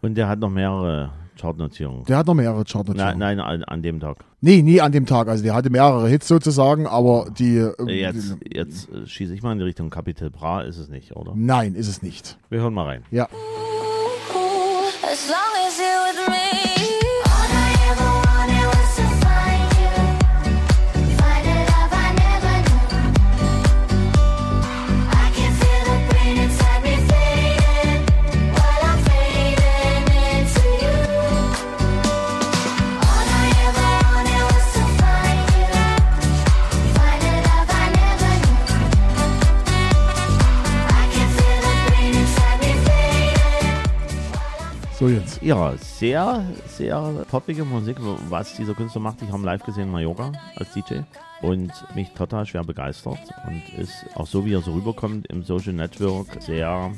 Und 0.02 0.16
der 0.16 0.30
hat 0.30 0.40
noch 0.40 0.50
mehrere 0.50 1.12
Chartnotierungen. 1.38 2.06
Der 2.06 2.20
hat 2.20 2.28
noch 2.28 2.34
mehrere 2.34 2.60
Nein, 2.60 2.66
Chartnotierungen. 2.66 3.20
nein, 3.20 3.40
an, 3.42 3.64
an 3.66 3.82
dem 3.82 4.00
Tag. 4.00 4.24
Nee, 4.40 4.62
nie 4.62 4.80
an 4.80 4.94
dem 4.94 5.06
Tag. 5.06 5.28
Also 5.28 5.44
der 5.44 5.54
hatte 5.54 5.70
mehrere 5.70 6.08
Hits 6.08 6.30
sozusagen, 6.30 6.88
aber 6.88 7.28
die... 7.38 7.58
äh, 7.58 7.74
Äh, 7.86 8.00
Jetzt, 8.00 8.38
die 8.42 8.56
jetzt 8.56 8.90
äh, 8.94 9.06
schieße 9.06 9.34
ich 9.34 9.44
mal 9.44 9.52
in 9.52 9.58
die 9.58 9.66
Richtung 9.66 9.90
Capital 9.90 10.30
Bra, 10.30 10.62
ist 10.62 10.78
es 10.78 10.88
nicht, 10.88 11.14
oder? 11.18 11.34
nein, 11.36 11.76
ist 11.76 11.90
es 11.90 12.02
nicht. 12.02 12.38
Wir 12.50 12.62
hören 12.62 12.74
mal 12.74 12.86
rein. 12.86 13.04
Ja. 13.12 13.28
Ja, 45.46 45.78
sehr, 45.78 46.44
sehr 46.66 47.24
poppige 47.30 47.66
Musik, 47.66 47.98
was 48.30 48.56
dieser 48.56 48.74
Künstler 48.74 49.02
macht. 49.02 49.22
Ich 49.22 49.32
habe 49.32 49.44
live 49.44 49.62
gesehen 49.62 49.84
in 49.84 49.92
Mallorca 49.92 50.32
als 50.56 50.74
DJ 50.74 51.02
und 51.44 51.72
mich 51.94 52.10
total 52.14 52.48
schwer 52.48 52.64
begeistert 52.64 53.20
und 53.46 53.62
ist 53.78 54.08
auch 54.16 54.26
so, 54.26 54.44
wie 54.44 54.56
er 54.56 54.62
so 54.62 54.74
rüberkommt 54.74 55.28
im 55.28 55.44
Social 55.44 55.74
Network, 55.74 56.42
sehr, 56.42 56.92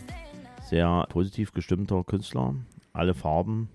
sehr 0.64 1.06
positiv 1.10 1.52
gestimmter 1.52 2.06
Künstler. 2.06 2.56
Alle 2.94 3.14
Farben. 3.14 3.68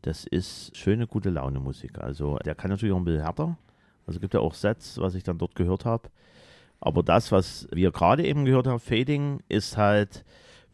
Das 0.00 0.24
ist 0.24 0.74
schöne, 0.74 1.06
gute 1.06 1.28
Laune 1.28 1.60
Musik. 1.60 1.98
Also 1.98 2.38
der 2.38 2.54
kann 2.54 2.70
natürlich 2.70 2.94
auch 2.94 3.00
ein 3.00 3.04
bisschen 3.04 3.24
härter. 3.24 3.58
Also 4.06 4.18
gibt 4.18 4.32
ja 4.32 4.40
auch 4.40 4.54
Sets, 4.54 4.96
was 4.96 5.14
ich 5.14 5.24
dann 5.24 5.36
dort 5.36 5.54
gehört 5.54 5.84
habe. 5.84 6.08
Aber 6.80 7.02
das, 7.02 7.32
was 7.32 7.68
wir 7.70 7.90
gerade 7.90 8.26
eben 8.26 8.46
gehört 8.46 8.66
haben, 8.66 8.80
Fading, 8.80 9.40
ist 9.50 9.76
halt 9.76 10.24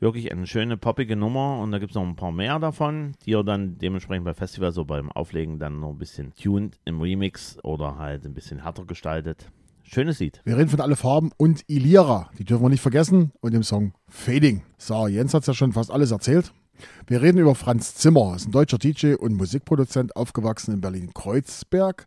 wirklich 0.01 0.31
eine 0.33 0.47
schöne 0.47 0.77
poppige 0.77 1.17
Nummer 1.17 1.61
und 1.61 1.73
da 1.73 1.79
gibt 1.79 1.93
es 1.93 1.95
noch 1.95 2.03
ein 2.03 2.17
paar 2.17 2.33
mehr 2.33 2.59
davon, 2.59 3.15
die 3.25 3.33
er 3.33 3.45
dann 3.45 3.79
dementsprechend 3.79 4.25
bei 4.25 4.35
Festivals 4.35 4.75
so 4.75 4.85
beim 4.85 5.11
Auflegen 5.11 5.59
dann 5.59 5.81
noch 5.81 5.91
ein 5.91 5.99
bisschen 5.99 6.35
tuned 6.35 6.79
im 6.85 7.01
Remix 7.01 7.59
oder 7.63 7.97
halt 7.99 8.25
ein 8.25 8.35
bisschen 8.35 8.63
härter 8.63 8.85
gestaltet. 8.85 9.51
Schönes 9.89 10.19
Lied. 10.19 10.41
Wir 10.45 10.57
reden 10.57 10.69
von 10.69 10.81
Alle 10.81 10.97
Farben 10.97 11.31
und 11.37 11.63
Ilira. 11.69 12.29
Die 12.39 12.45
dürfen 12.45 12.65
wir 12.65 12.71
nicht 12.71 12.81
vergessen. 12.81 13.31
Und 13.41 13.55
dem 13.55 13.63
Song 13.63 13.93
Fading. 14.09 14.63
So, 14.79 15.07
Jens 15.07 15.33
hat 15.33 15.47
ja 15.47 15.55
schon 15.55 15.73
fast 15.73 15.93
alles 15.93 16.11
erzählt. 16.11 16.53
Wir 17.07 17.23
reden 17.23 17.39
über 17.39 17.55
Franz 17.55 17.95
Zimmer. 17.95 18.35
Ist 18.35 18.49
ein 18.49 18.53
deutscher 18.53 18.79
DJ 18.79 19.15
und 19.15 19.35
Musikproduzent, 19.35 20.17
aufgewachsen 20.17 20.75
in 20.75 20.81
Berlin-Kreuzberg. 20.81 22.07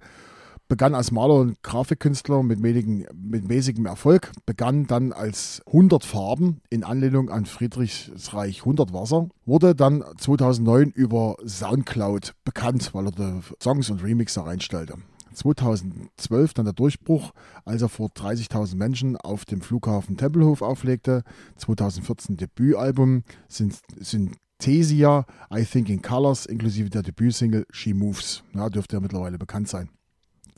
Begann 0.69 0.93
als 0.93 1.11
Maler 1.11 1.33
und 1.33 1.63
Grafikkünstler 1.63 2.43
mit, 2.43 2.59
mäßigen, 2.59 3.07
mit 3.15 3.47
mäßigem 3.47 3.87
Erfolg. 3.87 4.31
Begann 4.45 4.85
dann 4.85 5.11
als 5.11 5.63
100 5.65 6.05
Farben 6.05 6.61
in 6.69 6.83
Anlehnung 6.83 7.31
an 7.31 7.47
Friedrichs 7.47 8.11
Reich 8.33 8.59
100 8.59 8.93
Wasser. 8.93 9.29
Wurde 9.47 9.73
dann 9.73 10.03
2009 10.19 10.91
über 10.91 11.37
Soundcloud 11.43 12.35
bekannt, 12.45 12.93
weil 12.93 13.07
er 13.07 13.11
da 13.11 13.39
Songs 13.61 13.89
und 13.89 14.03
Remixer 14.03 14.45
reinstellte. 14.45 14.93
2012 15.33 16.53
dann 16.53 16.65
der 16.65 16.73
Durchbruch, 16.73 17.31
als 17.65 17.81
er 17.81 17.89
vor 17.89 18.09
30.000 18.09 18.75
Menschen 18.75 19.17
auf 19.17 19.45
dem 19.45 19.61
Flughafen 19.61 20.17
Tempelhof 20.17 20.61
auflegte. 20.61 21.23
2014 21.55 22.37
Debütalbum 22.37 23.23
Syn- 23.47 23.73
Synthesia, 23.99 25.25
I 25.51 25.63
Think 25.63 25.89
in 25.89 26.03
Colors, 26.03 26.45
inklusive 26.45 26.91
der 26.91 27.01
Debütsingle 27.01 27.65
She 27.71 27.95
Moves. 27.95 28.43
Ja, 28.53 28.69
dürfte 28.69 28.97
ja 28.97 28.99
mittlerweile 28.99 29.39
bekannt 29.39 29.67
sein. 29.67 29.89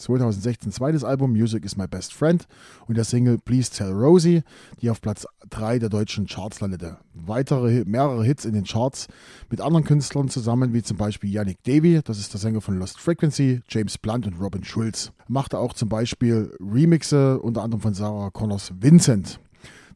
2016 0.02 0.72
zweites 0.72 1.04
Album 1.04 1.32
Music 1.32 1.64
is 1.64 1.78
My 1.78 1.88
Best 1.88 2.14
Friend 2.14 2.46
und 2.88 2.98
der 2.98 3.04
Single 3.04 3.38
Please 3.38 3.72
Tell 3.72 3.92
Rosie, 3.92 4.44
die 4.82 4.90
auf 4.90 5.02
Platz 5.02 5.26
3 5.50 5.80
der 5.80 5.90
deutschen 5.90 6.26
Charts 6.26 6.60
landete. 6.60 6.98
Weitere 7.14 7.84
mehrere 7.86 8.24
Hits 8.24 8.46
in 8.46 8.54
den 8.54 8.64
Charts 8.64 9.08
mit 9.50 9.62
anderen 9.62 9.86
Künstlern 9.86 10.30
zusammen, 10.30 10.74
wie 10.74 10.82
zum 10.82 10.98
Beispiel 10.98 11.30
Yannick 11.30 11.64
Davy, 11.64 12.02
das 12.04 12.20
ist 12.20 12.34
der 12.34 12.40
Sänger 12.40 12.62
von 12.62 12.78
Lost 12.78 13.00
Frequency, 13.00 13.62
James 13.70 13.98
Blunt 13.98 14.26
und 14.26 14.40
Robin 14.40 14.64
Schulz. 14.64 15.12
Machte 15.28 15.60
auch 15.60 15.74
zum 15.74 15.90
Beispiel 15.90 16.56
Remixe, 16.60 17.40
unter 17.40 17.64
anderem 17.64 17.82
von 17.82 17.94
Sarah 17.94 18.32
Connors 18.32 18.74
Vincent. 18.80 19.40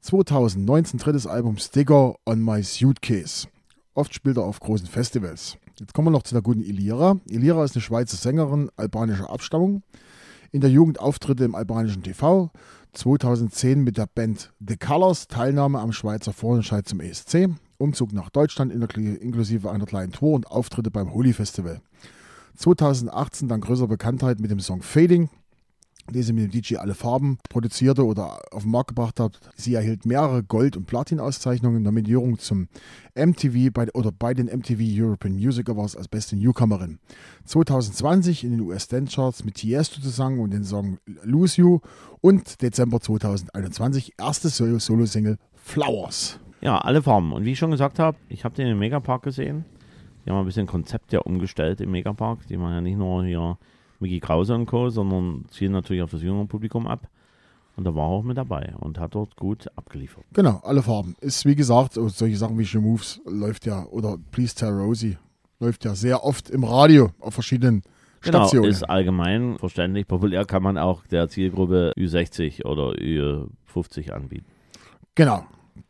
2019 0.01 0.99
drittes 0.99 1.25
Album 1.25 1.57
Sticker 1.57 2.15
on 2.25 2.43
My 2.43 2.61
Suitcase. 2.61 3.47
Oft 3.95 4.13
spielt 4.13 4.37
er 4.37 4.43
auf 4.43 4.59
großen 4.59 4.87
Festivals. 4.87 5.57
Jetzt 5.79 5.93
kommen 5.93 6.07
wir 6.07 6.11
noch 6.11 6.23
zu 6.23 6.33
der 6.33 6.41
guten 6.41 6.61
Ilira. 6.61 7.19
Ilira 7.25 7.63
ist 7.63 7.75
eine 7.75 7.81
Schweizer 7.81 8.15
Sängerin 8.15 8.69
albanischer 8.77 9.29
Abstammung. 9.29 9.83
In 10.51 10.61
der 10.61 10.69
Jugend 10.69 10.99
Auftritte 10.99 11.43
im 11.43 11.53
albanischen 11.53 12.01
TV. 12.01 12.49
2010 12.93 13.83
mit 13.83 13.97
der 13.97 14.07
Band 14.07 14.53
The 14.65 14.77
Colors 14.77 15.27
Teilnahme 15.27 15.79
am 15.79 15.91
Schweizer 15.91 16.31
Vorentscheid 16.31 16.87
zum 16.87 17.01
ESC. 17.01 17.49
Umzug 17.77 18.13
nach 18.13 18.29
Deutschland 18.29 18.71
inkl- 18.73 19.17
inklusive 19.17 19.69
einer 19.69 19.85
kleinen 19.85 20.13
Tour 20.13 20.33
und 20.33 20.47
Auftritte 20.47 20.91
beim 20.91 21.13
Holy 21.13 21.33
Festival. 21.33 21.81
2018 22.55 23.49
dann 23.49 23.59
größere 23.59 23.89
Bekanntheit 23.89 24.39
mit 24.39 24.49
dem 24.49 24.61
Song 24.61 24.81
Fading, 24.81 25.29
den 26.09 26.21
sie 26.23 26.33
mit 26.33 26.43
dem 26.45 26.51
DJ 26.51 26.77
Alle 26.77 26.93
Farben 26.93 27.37
produzierte 27.49 28.05
oder 28.05 28.39
auf 28.51 28.63
den 28.63 28.71
Markt 28.71 28.89
gebracht 28.89 29.19
hat. 29.19 29.39
Sie 29.55 29.73
erhielt 29.73 30.05
mehrere 30.05 30.43
Gold- 30.43 30.77
und 30.77 30.85
Platin-Auszeichnungen, 30.85 31.81
Nominierung 31.83 32.37
zum 32.37 32.67
MTV 33.15 33.71
bei, 33.73 33.87
oder 33.93 34.11
bei 34.11 34.33
den 34.33 34.45
MTV 34.47 34.79
European 34.81 35.35
Music 35.35 35.69
Awards 35.69 35.95
als 35.95 36.07
beste 36.07 36.35
Newcomerin. 36.35 36.99
2020 37.45 38.43
in 38.43 38.51
den 38.51 38.61
US-Dance-Charts 38.61 39.43
mit 39.45 39.55
Tiesto 39.55 40.01
zusammen 40.01 40.39
und 40.39 40.51
den 40.51 40.63
Song 40.63 40.97
Lose 41.23 41.59
You 41.61 41.79
und 42.21 42.61
Dezember 42.61 42.99
2021 42.99 44.13
erste 44.19 44.49
Solo- 44.49 44.79
Solo-Single 44.79 45.37
Flowers. 45.53 46.39
Ja, 46.61 46.77
alle 46.79 47.01
Farben. 47.01 47.33
Und 47.33 47.45
wie 47.45 47.51
ich 47.51 47.59
schon 47.59 47.71
gesagt 47.71 47.99
habe, 47.99 48.17
ich 48.29 48.43
habe 48.43 48.55
den 48.55 48.67
im 48.67 48.79
Megapark 48.79 49.23
gesehen. 49.23 49.65
Die 50.25 50.31
haben 50.31 50.39
ein 50.39 50.45
bisschen 50.45 50.67
Konzept 50.67 51.13
ja 51.13 51.19
umgestellt 51.19 51.81
im 51.81 51.91
Megapark. 51.91 52.47
Die 52.47 52.57
machen 52.57 52.73
ja 52.73 52.81
nicht 52.81 52.97
nur 52.97 53.23
hier 53.25 53.57
Mickey 53.99 54.19
Krause 54.19 54.55
und 54.55 54.65
Co., 54.65 54.89
sondern 54.89 55.45
zielen 55.49 55.71
natürlich 55.71 56.03
auf 56.03 56.11
das 56.11 56.21
jüngere 56.21 56.45
Publikum 56.45 56.87
ab. 56.87 57.07
Und 57.75 57.83
da 57.83 57.93
war 57.93 58.05
er 58.05 58.09
auch 58.09 58.23
mit 58.23 58.37
dabei 58.37 58.73
und 58.79 58.99
hat 58.99 59.15
dort 59.15 59.35
gut 59.35 59.67
abgeliefert. 59.75 60.23
Genau, 60.33 60.61
alle 60.63 60.81
Farben. 60.81 61.15
Ist 61.19 61.45
wie 61.45 61.55
gesagt, 61.55 61.93
solche 61.93 62.37
Sachen 62.37 62.57
wie 62.57 62.65
She 62.65 62.77
Moves 62.79 63.19
läuft 63.25 63.65
ja, 63.65 63.85
oder 63.87 64.17
Please 64.31 64.55
Tell 64.55 64.69
Rosie, 64.69 65.17
läuft 65.59 65.83
ja 65.83 65.93
sehr 65.93 66.23
oft 66.23 66.49
im 66.49 66.63
Radio 66.63 67.11
auf 67.19 67.33
verschiedenen 67.33 67.83
Genau, 68.21 68.39
Stationen. 68.39 68.69
ist 68.71 68.83
allgemein 68.83 69.57
verständlich. 69.59 70.07
Populär 70.07 70.45
kann 70.45 70.63
man 70.63 70.77
auch 70.77 71.05
der 71.07 71.27
Zielgruppe 71.27 71.93
Ü60 71.97 72.65
oder 72.65 72.93
Ü50 72.93 74.11
anbieten. 74.11 74.45
Genau. 75.13 75.43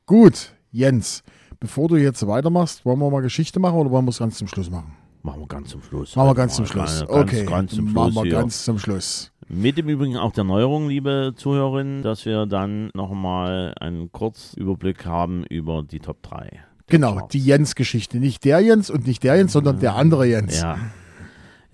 Gut, 0.05 0.53
Jens, 0.71 1.23
bevor 1.59 1.87
du 1.87 1.95
jetzt 1.95 2.25
weitermachst, 2.27 2.83
wollen 2.83 2.99
wir 2.99 3.09
mal 3.09 3.21
Geschichte 3.21 3.59
machen 3.59 3.77
oder 3.77 3.91
wollen 3.91 4.05
wir 4.05 4.09
es 4.09 4.19
ganz 4.19 4.37
zum 4.37 4.47
Schluss 4.47 4.69
machen? 4.69 4.93
Machen 5.25 5.41
wir 5.41 5.47
ganz 5.47 5.69
zum 5.69 5.81
Schluss. 5.81 6.15
Machen 6.15 6.29
wir 6.29 6.35
ganz 6.35 6.55
zum 6.55 6.65
Ganz- 6.65 6.71
Schluss. 6.71 6.99
Ganz, 6.99 7.09
okay, 7.09 7.45
ganz 7.45 7.73
zum 7.75 7.85
machen 7.93 8.11
Schluss 8.11 8.15
wir 8.15 8.29
hier. 8.29 8.39
ganz 8.39 8.63
zum 8.63 8.77
Schluss. 8.77 9.31
Mit 9.47 9.75
dem 9.77 9.89
Übrigen 9.89 10.17
auch 10.17 10.31
der 10.31 10.43
Neuerung, 10.43 10.87
liebe 10.87 11.33
Zuhörerinnen, 11.35 12.03
dass 12.03 12.25
wir 12.25 12.45
dann 12.45 12.91
nochmal 12.93 13.73
einen 13.79 14.11
Kurzüberblick 14.11 15.05
haben 15.07 15.43
über 15.49 15.81
die 15.81 15.99
Top 15.99 16.21
3. 16.21 16.59
Genau, 16.87 17.27
die 17.31 17.39
Jens-Geschichte. 17.39 18.19
Nicht 18.19 18.43
der 18.45 18.59
Jens 18.59 18.91
und 18.91 19.07
nicht 19.07 19.23
der 19.23 19.37
Jens, 19.37 19.53
sondern 19.53 19.79
der 19.79 19.95
andere 19.95 20.27
Jens. 20.27 20.61
Ja. 20.61 20.77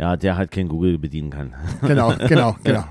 Ja, 0.02 0.18
der 0.18 0.36
halt 0.36 0.50
kein 0.50 0.68
Google 0.68 0.98
bedienen 0.98 1.30
kann. 1.30 1.54
Genau, 1.84 2.12
genau, 2.28 2.56
genau. 2.64 2.84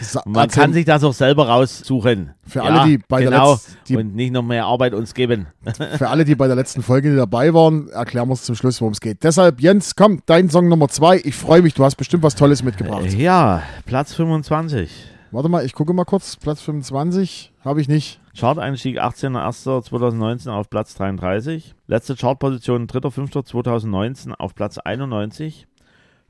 Sa- 0.00 0.22
Man 0.24 0.48
kann 0.48 0.72
sich 0.72 0.86
das 0.86 1.04
auch 1.04 1.12
selber 1.12 1.46
raussuchen. 1.46 2.30
Für 2.46 2.60
ja, 2.60 2.64
alle, 2.64 2.88
die 2.88 2.98
bei 3.06 3.20
der 3.20 3.30
genau, 3.32 3.52
Letz- 3.52 3.76
die- 3.86 3.96
und 3.98 4.14
nicht 4.14 4.32
noch 4.32 4.42
mehr 4.42 4.64
Arbeit 4.64 4.94
uns 4.94 5.12
geben. 5.12 5.46
Für 5.98 6.08
alle, 6.08 6.24
die 6.24 6.34
bei 6.34 6.46
der 6.46 6.56
letzten 6.56 6.82
Folge 6.82 7.10
nicht 7.10 7.18
dabei 7.20 7.52
waren, 7.52 7.90
erklären 7.90 8.28
wir 8.28 8.32
es 8.32 8.44
zum 8.44 8.54
Schluss, 8.54 8.80
worum 8.80 8.94
es 8.94 9.02
geht. 9.02 9.22
Deshalb, 9.24 9.60
Jens, 9.60 9.94
komm, 9.94 10.22
dein 10.24 10.48
Song 10.48 10.68
Nummer 10.68 10.88
zwei. 10.88 11.18
Ich 11.22 11.34
freue 11.34 11.60
mich, 11.60 11.74
du 11.74 11.84
hast 11.84 11.96
bestimmt 11.96 12.22
was 12.22 12.34
Tolles 12.34 12.62
mitgebracht. 12.62 13.12
Ja, 13.12 13.62
Platz 13.84 14.14
25. 14.14 14.90
Warte 15.32 15.50
mal, 15.50 15.66
ich 15.66 15.74
gucke 15.74 15.92
mal 15.92 16.04
kurz. 16.04 16.36
Platz 16.36 16.62
25 16.62 17.52
habe 17.62 17.82
ich 17.82 17.88
nicht. 17.88 18.20
Chart-Einstieg 18.38 19.02
18.01.2019 19.02 20.48
auf 20.48 20.70
Platz 20.70 20.94
33. 20.94 21.74
Letzte 21.88 22.16
Chartposition 22.16 22.86
3.05.2019 22.86 24.32
auf 24.32 24.54
Platz 24.54 24.78
91. 24.78 25.66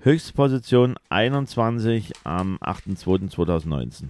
Höchstposition 0.05 0.97
21 1.09 2.13
am 2.25 2.59
8.02.2019. 2.59 4.09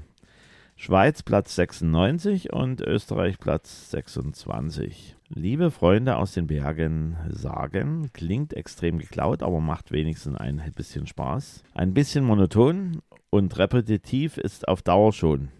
Schweiz 0.75 1.23
Platz 1.23 1.55
96 1.55 2.53
und 2.53 2.81
Österreich 2.81 3.39
Platz 3.39 3.93
26. 3.93 5.15
Liebe 5.29 5.71
Freunde 5.71 6.17
aus 6.17 6.33
den 6.33 6.49
Bergen 6.49 7.17
sagen, 7.29 8.11
klingt 8.13 8.55
extrem 8.55 8.99
geklaut, 8.99 9.45
aber 9.45 9.61
macht 9.61 9.93
wenigstens 9.93 10.35
ein 10.35 10.61
bisschen 10.75 11.07
Spaß. 11.07 11.63
Ein 11.75 11.95
bisschen 11.95 12.25
monoton 12.25 13.01
und 13.31 13.57
repetitiv 13.57 14.37
ist 14.37 14.67
auf 14.67 14.83
Dauer 14.83 15.13
schon. 15.13 15.51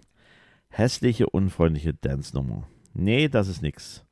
Hässliche, 0.69 1.31
unfreundliche 1.31 1.95
Dance-Nummer. 1.95 2.67
Nee, 2.93 3.29
das 3.29 3.47
ist 3.47 3.63
nix. 3.63 4.05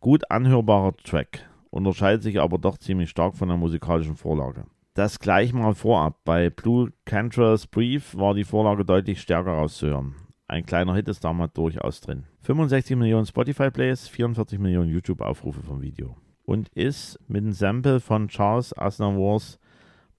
Gut 0.00 0.28
anhörbarer 0.28 0.96
Track, 1.04 1.48
unterscheidet 1.70 2.24
sich 2.24 2.40
aber 2.40 2.58
doch 2.58 2.78
ziemlich 2.78 3.10
stark 3.10 3.36
von 3.36 3.46
der 3.46 3.58
musikalischen 3.58 4.16
Vorlage. 4.16 4.64
Das 4.94 5.18
gleich 5.18 5.54
mal 5.54 5.74
vorab. 5.74 6.18
Bei 6.24 6.50
Blue 6.50 6.92
Cantrell's 7.06 7.66
Brief 7.66 8.14
war 8.14 8.34
die 8.34 8.44
Vorlage 8.44 8.84
deutlich 8.84 9.22
stärker 9.22 9.52
rauszuhören. 9.52 10.14
Ein 10.48 10.66
kleiner 10.66 10.94
Hit 10.94 11.08
ist 11.08 11.24
damals 11.24 11.54
durchaus 11.54 12.02
drin. 12.02 12.24
65 12.42 12.96
Millionen 12.96 13.24
Spotify-Plays, 13.24 14.08
44 14.08 14.58
Millionen 14.58 14.90
YouTube-Aufrufe 14.90 15.62
vom 15.62 15.80
Video. 15.80 16.18
Und 16.44 16.68
ist 16.74 17.18
mit 17.26 17.42
einem 17.42 17.52
Sample 17.52 18.00
von 18.00 18.28
Charles 18.28 18.76
Aznavours 18.76 19.58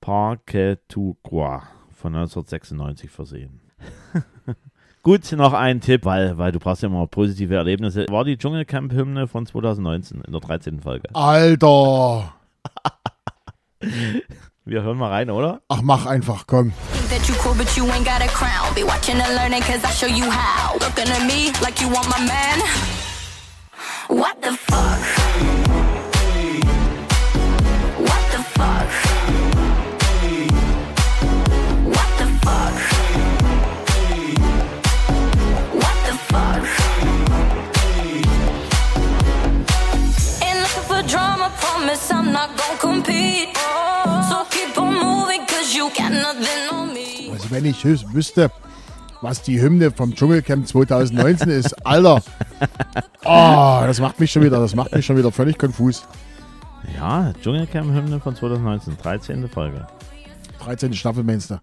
Parquet 0.02 0.78
tout 0.88 1.18
Croix 1.22 1.62
von 1.92 2.16
1996 2.16 3.12
versehen. 3.12 3.62
Gut, 5.04 5.32
noch 5.34 5.54
ein 5.54 5.82
Tipp, 5.82 6.04
weil, 6.06 6.40
weil 6.40 6.52
du 6.52 6.58
brauchst 6.58 6.82
ja 6.82 6.90
immer 6.90 7.06
positive 7.06 7.54
Erlebnisse. 7.54 8.08
War 8.10 8.24
die 8.24 8.38
Dschungelcamp-Hymne 8.38 9.28
von 9.28 9.46
2019 9.46 10.22
in 10.22 10.32
der 10.32 10.42
13. 10.42 10.80
Folge. 10.80 11.10
Alter. 11.14 12.34
Wir 14.66 14.82
hören 14.82 14.98
mal 14.98 15.10
rein, 15.12 15.30
oder? 15.30 15.62
Ach, 15.68 15.82
mach 15.82 16.06
einfach, 16.06 16.48
komm. 16.48 16.72
Think 16.94 17.10
that 17.10 17.28
you 17.28 17.36
cool, 17.44 17.54
but 17.54 17.76
you 17.76 17.84
ain't 17.92 18.06
got 18.06 18.22
a 18.22 18.28
crown. 18.28 18.74
Be 18.74 18.84
watching 18.84 19.20
and 19.20 19.36
learning, 19.36 19.62
cause 19.62 19.84
I 19.84 19.92
show 19.92 20.08
you 20.08 20.24
how. 20.32 20.76
Looking 20.76 21.12
at 21.12 21.28
me 21.28 21.52
like 21.62 21.82
you 21.82 21.90
want 21.90 22.08
my 22.08 22.26
man. 22.26 22.62
What 24.08 24.42
the 24.42 24.54
fuck? 24.54 25.73
Ich 47.86 48.02
wüs- 48.06 48.14
wüsste, 48.14 48.52
was 49.22 49.42
die 49.42 49.62
Hymne 49.62 49.92
vom 49.92 50.14
Dschungelcamp 50.16 50.68
2019 50.68 51.50
ist, 51.50 51.86
Alter. 51.86 52.22
Oh, 53.24 53.84
das 53.86 54.00
macht 54.02 54.20
mich 54.20 54.32
schon 54.32 54.44
wieder, 54.44 54.60
das 54.60 54.76
macht 54.76 54.94
mich 54.94 55.06
schon 55.06 55.18
wieder 55.18 55.32
völlig 55.32 55.58
konfus. 55.58 56.06
Ja, 56.98 57.32
Dschungelcamp-Hymne 57.42 58.20
von 58.20 58.36
2019, 58.36 58.98
13. 58.98 59.48
Folge. 59.48 59.88
13. 60.60 60.94
Staffel 60.94 61.24
meinst 61.24 61.50
du? 61.52 61.60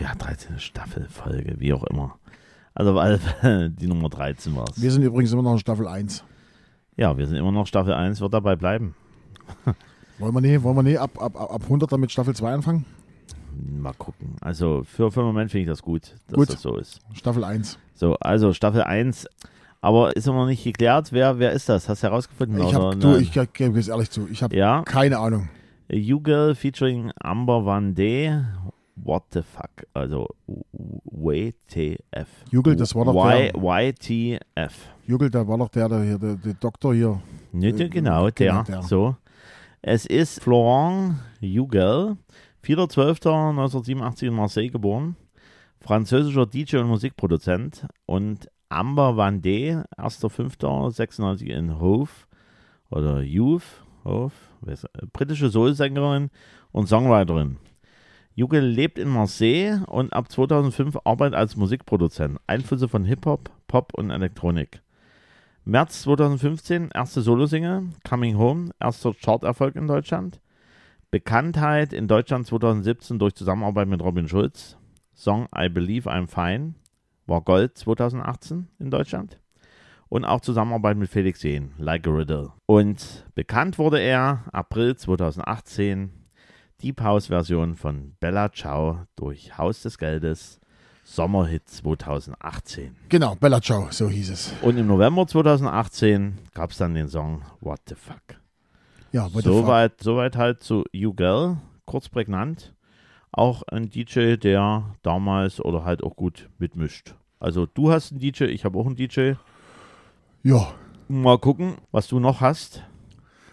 Ja, 0.00 0.14
13. 0.18 0.58
Staffel, 0.58 1.06
Folge, 1.08 1.54
wie 1.58 1.72
auch 1.72 1.84
immer. 1.84 2.16
Also 2.74 2.92
auf 2.92 2.98
alle 2.98 3.18
Fälle 3.18 3.70
die 3.70 3.86
Nummer 3.86 4.08
13 4.08 4.54
war 4.56 4.64
es. 4.70 4.80
Wir 4.82 4.90
sind 4.90 5.02
übrigens 5.02 5.32
immer 5.32 5.42
noch 5.42 5.52
in 5.52 5.58
Staffel 5.58 5.86
1. 5.86 6.24
Ja, 6.96 7.16
wir 7.16 7.26
sind 7.26 7.36
immer 7.36 7.52
noch 7.52 7.66
Staffel 7.66 7.92
1, 7.94 8.20
wird 8.20 8.34
dabei 8.34 8.56
bleiben. 8.56 8.94
Wollen 10.18 10.34
wir 10.34 10.40
nicht, 10.40 10.62
wollen 10.62 10.76
wir 10.76 10.82
nicht 10.82 10.98
ab, 10.98 11.10
ab, 11.22 11.40
ab 11.40 11.60
100 11.64 11.92
dann 11.92 12.00
mit 12.00 12.10
Staffel 12.10 12.34
2 12.34 12.52
anfangen? 12.52 12.84
Mal 13.80 13.92
gucken. 13.94 14.36
Also 14.40 14.82
für, 14.84 15.10
für 15.10 15.20
den 15.20 15.26
Moment 15.26 15.50
finde 15.50 15.62
ich 15.62 15.68
das 15.68 15.82
gut, 15.82 16.14
dass 16.28 16.36
Gut. 16.36 16.50
das 16.50 16.62
so 16.62 16.76
ist. 16.76 17.00
Staffel 17.14 17.44
1. 17.44 17.78
So, 17.94 18.14
also 18.20 18.52
Staffel 18.52 18.82
1. 18.82 19.26
Aber 19.80 20.16
ist 20.16 20.26
immer 20.26 20.38
noch 20.38 20.46
nicht 20.46 20.64
geklärt, 20.64 21.12
wer, 21.12 21.38
wer 21.38 21.52
ist 21.52 21.68
das? 21.68 21.88
Hast 21.88 22.02
du 22.02 22.08
herausgefunden? 22.08 22.60
Ich 22.60 22.74
hab, 22.74 22.98
du, 22.98 23.16
ich 23.16 23.32
gebe 23.52 23.78
es 23.78 23.88
ehrlich 23.88 24.10
zu, 24.10 24.26
ich 24.30 24.42
habe 24.42 24.56
ja, 24.56 24.82
keine 24.82 25.18
Ahnung. 25.18 25.48
You-Girl 25.88 26.54
featuring 26.56 27.12
Amber 27.20 27.64
Van 27.64 27.94
Day. 27.94 28.36
What 28.96 29.24
the 29.32 29.42
fuck? 29.42 29.86
Also 29.94 30.26
WTF. 31.04 32.26
Jugel, 32.50 32.76
das 32.76 32.94
war 32.94 33.04
doch 33.04 33.14
y, 33.14 33.52
der- 33.52 33.88
YTF. 33.88 34.74
Jugel, 35.06 35.30
da 35.30 35.46
war 35.46 35.58
doch 35.58 35.68
der, 35.68 35.88
der, 35.88 36.18
der, 36.18 36.34
der 36.36 36.54
Doktor 36.54 36.94
hier. 36.94 37.20
Ne, 37.52 37.68
Äh, 37.68 37.88
genau, 37.88 38.30
der. 38.30 38.32
genau, 38.32 38.62
der. 38.64 38.82
So. 38.82 39.16
Es 39.82 40.06
ist 40.06 40.40
Florent 40.42 41.16
Jugel, 41.40 42.16
4.12.1987 42.66 44.26
in 44.26 44.34
Marseille 44.34 44.70
geboren, 44.70 45.14
französischer 45.78 46.46
DJ 46.46 46.78
und 46.78 46.88
Musikproduzent 46.88 47.86
und 48.06 48.50
Amber 48.68 49.16
Van 49.16 49.40
Day, 49.40 49.82
1.5.96 49.96 51.44
in 51.44 51.78
Hove 51.78 52.10
oder 52.90 53.22
Youth, 53.22 53.84
Hove, 54.04 54.32
britische 55.12 55.48
Soul-Sängerin 55.48 56.30
und 56.72 56.88
Songwriterin. 56.88 57.58
Jugel 58.34 58.66
lebt 58.66 58.98
in 58.98 59.08
Marseille 59.08 59.80
und 59.86 60.12
ab 60.12 60.30
2005 60.30 60.98
arbeitet 61.04 61.36
als 61.36 61.56
Musikproduzent. 61.56 62.40
Einflüsse 62.48 62.88
von 62.88 63.04
Hip-Hop, 63.04 63.48
Pop 63.68 63.94
und 63.94 64.10
Elektronik. 64.10 64.82
März 65.64 66.02
2015, 66.02 66.90
erste 66.92 67.22
Solosingle, 67.22 67.84
Coming 68.06 68.36
Home, 68.36 68.70
erster 68.80 69.14
Charterfolg 69.14 69.76
in 69.76 69.86
Deutschland. 69.86 70.40
Bekanntheit 71.10 71.92
in 71.92 72.08
Deutschland 72.08 72.46
2017 72.46 73.18
durch 73.18 73.34
Zusammenarbeit 73.34 73.88
mit 73.88 74.02
Robin 74.02 74.28
Schulz. 74.28 74.76
Song 75.14 75.48
I 75.56 75.68
Believe 75.68 76.10
I'm 76.10 76.26
Fine 76.26 76.74
war 77.26 77.42
Gold 77.42 77.78
2018 77.78 78.68
in 78.78 78.90
Deutschland. 78.90 79.40
Und 80.08 80.24
auch 80.24 80.40
Zusammenarbeit 80.40 80.96
mit 80.96 81.08
Felix 81.08 81.42
Jähn, 81.42 81.72
Like 81.78 82.06
a 82.06 82.10
Riddle. 82.10 82.52
Und 82.66 83.24
bekannt 83.34 83.78
wurde 83.78 83.98
er 83.98 84.44
April 84.52 84.96
2018, 84.96 86.10
Deep 86.82 87.00
House 87.00 87.28
Version 87.28 87.76
von 87.76 88.14
Bella 88.20 88.52
Ciao 88.52 89.06
durch 89.16 89.56
Haus 89.58 89.82
des 89.82 89.98
Geldes, 89.98 90.60
Sommerhit 91.02 91.68
2018. 91.68 92.96
Genau, 93.08 93.36
Bella 93.36 93.60
Ciao, 93.60 93.88
so 93.90 94.08
hieß 94.08 94.30
es. 94.30 94.52
Und 94.62 94.76
im 94.76 94.86
November 94.86 95.26
2018 95.26 96.38
gab 96.52 96.70
es 96.70 96.78
dann 96.78 96.94
den 96.94 97.08
Song 97.08 97.42
What 97.60 97.80
the 97.88 97.94
Fuck. 97.94 98.40
Ja. 99.12 99.28
Soweit 99.32 100.02
soweit 100.02 100.36
halt 100.36 100.62
zu 100.62 100.84
You 100.92 101.14
Girl, 101.14 101.58
kurz 101.84 102.08
prägnant. 102.08 102.74
Auch 103.32 103.62
ein 103.64 103.90
DJ, 103.90 104.36
der 104.36 104.94
damals 105.02 105.60
oder 105.60 105.84
halt 105.84 106.02
auch 106.02 106.16
gut 106.16 106.48
mitmischt. 106.58 107.14
Also 107.38 107.66
du 107.66 107.90
hast 107.90 108.12
einen 108.12 108.20
DJ, 108.20 108.44
ich 108.44 108.64
habe 108.64 108.78
auch 108.78 108.86
einen 108.86 108.96
DJ. 108.96 109.32
Ja, 110.42 110.72
Mal 111.08 111.38
gucken, 111.38 111.76
was 111.92 112.08
du 112.08 112.18
noch 112.18 112.40
hast. 112.40 112.82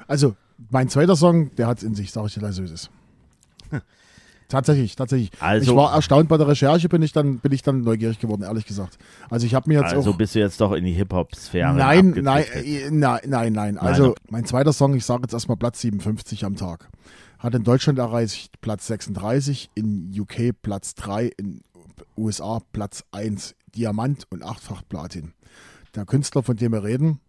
also 0.07 0.35
mein 0.71 0.89
zweiter 0.89 1.15
Song, 1.15 1.53
der 1.55 1.67
hat 1.67 1.77
es 1.77 1.83
in 1.83 1.93
sich, 1.93 2.11
sag 2.11 2.25
ich 2.25 2.33
dir 2.33 2.41
leise, 2.41 2.55
so 2.55 2.63
ist 2.63 2.71
es. 3.71 3.81
Tatsächlich, 4.53 4.95
tatsächlich. 4.95 5.31
Also- 5.39 5.71
ich 5.71 5.75
war 5.75 5.95
erstaunt 5.95 6.29
bei 6.29 6.37
der 6.37 6.47
Recherche, 6.47 6.87
bin 6.87 7.01
ich 7.01 7.11
dann, 7.11 7.39
bin 7.39 7.51
ich 7.51 7.63
dann 7.63 7.81
neugierig 7.81 8.19
geworden, 8.19 8.43
ehrlich 8.43 8.67
gesagt. 8.67 8.99
Also 9.31 9.47
ich 9.47 9.55
habe 9.55 9.67
mir 9.67 9.81
jetzt 9.81 9.95
Also 9.95 10.11
auch. 10.11 10.15
bist 10.15 10.35
du 10.35 10.39
jetzt 10.39 10.61
doch 10.61 10.73
in 10.73 10.85
die 10.85 10.91
Hip-Hop-Sphäre. 10.91 11.73
Nein, 11.73 12.13
nein, 12.21 12.45
äh, 12.53 12.91
nein, 12.91 13.21
nein, 13.25 13.53
nein. 13.53 13.77
Also 13.79 14.13
mein 14.29 14.45
zweiter 14.45 14.71
Song, 14.71 14.93
ich 14.93 15.05
sage 15.05 15.23
jetzt 15.23 15.33
erstmal 15.33 15.57
Platz 15.57 15.81
57 15.81 16.45
am 16.45 16.55
Tag. 16.55 16.87
Hat 17.39 17.55
in 17.55 17.63
Deutschland 17.63 17.97
erreicht 17.97 18.61
Platz 18.61 18.85
36, 18.85 19.71
in 19.73 20.13
UK 20.15 20.51
Platz 20.61 20.93
3, 20.93 21.31
in 21.35 21.61
USA 22.15 22.59
Platz 22.73 23.03
1, 23.11 23.55
Diamant 23.75 24.27
und 24.29 24.43
achtfach 24.43 24.83
Platin. 24.87 25.33
Der 25.95 26.05
Künstler, 26.05 26.43
von 26.43 26.57
dem 26.57 26.73
wir 26.73 26.83
reden, 26.83 27.19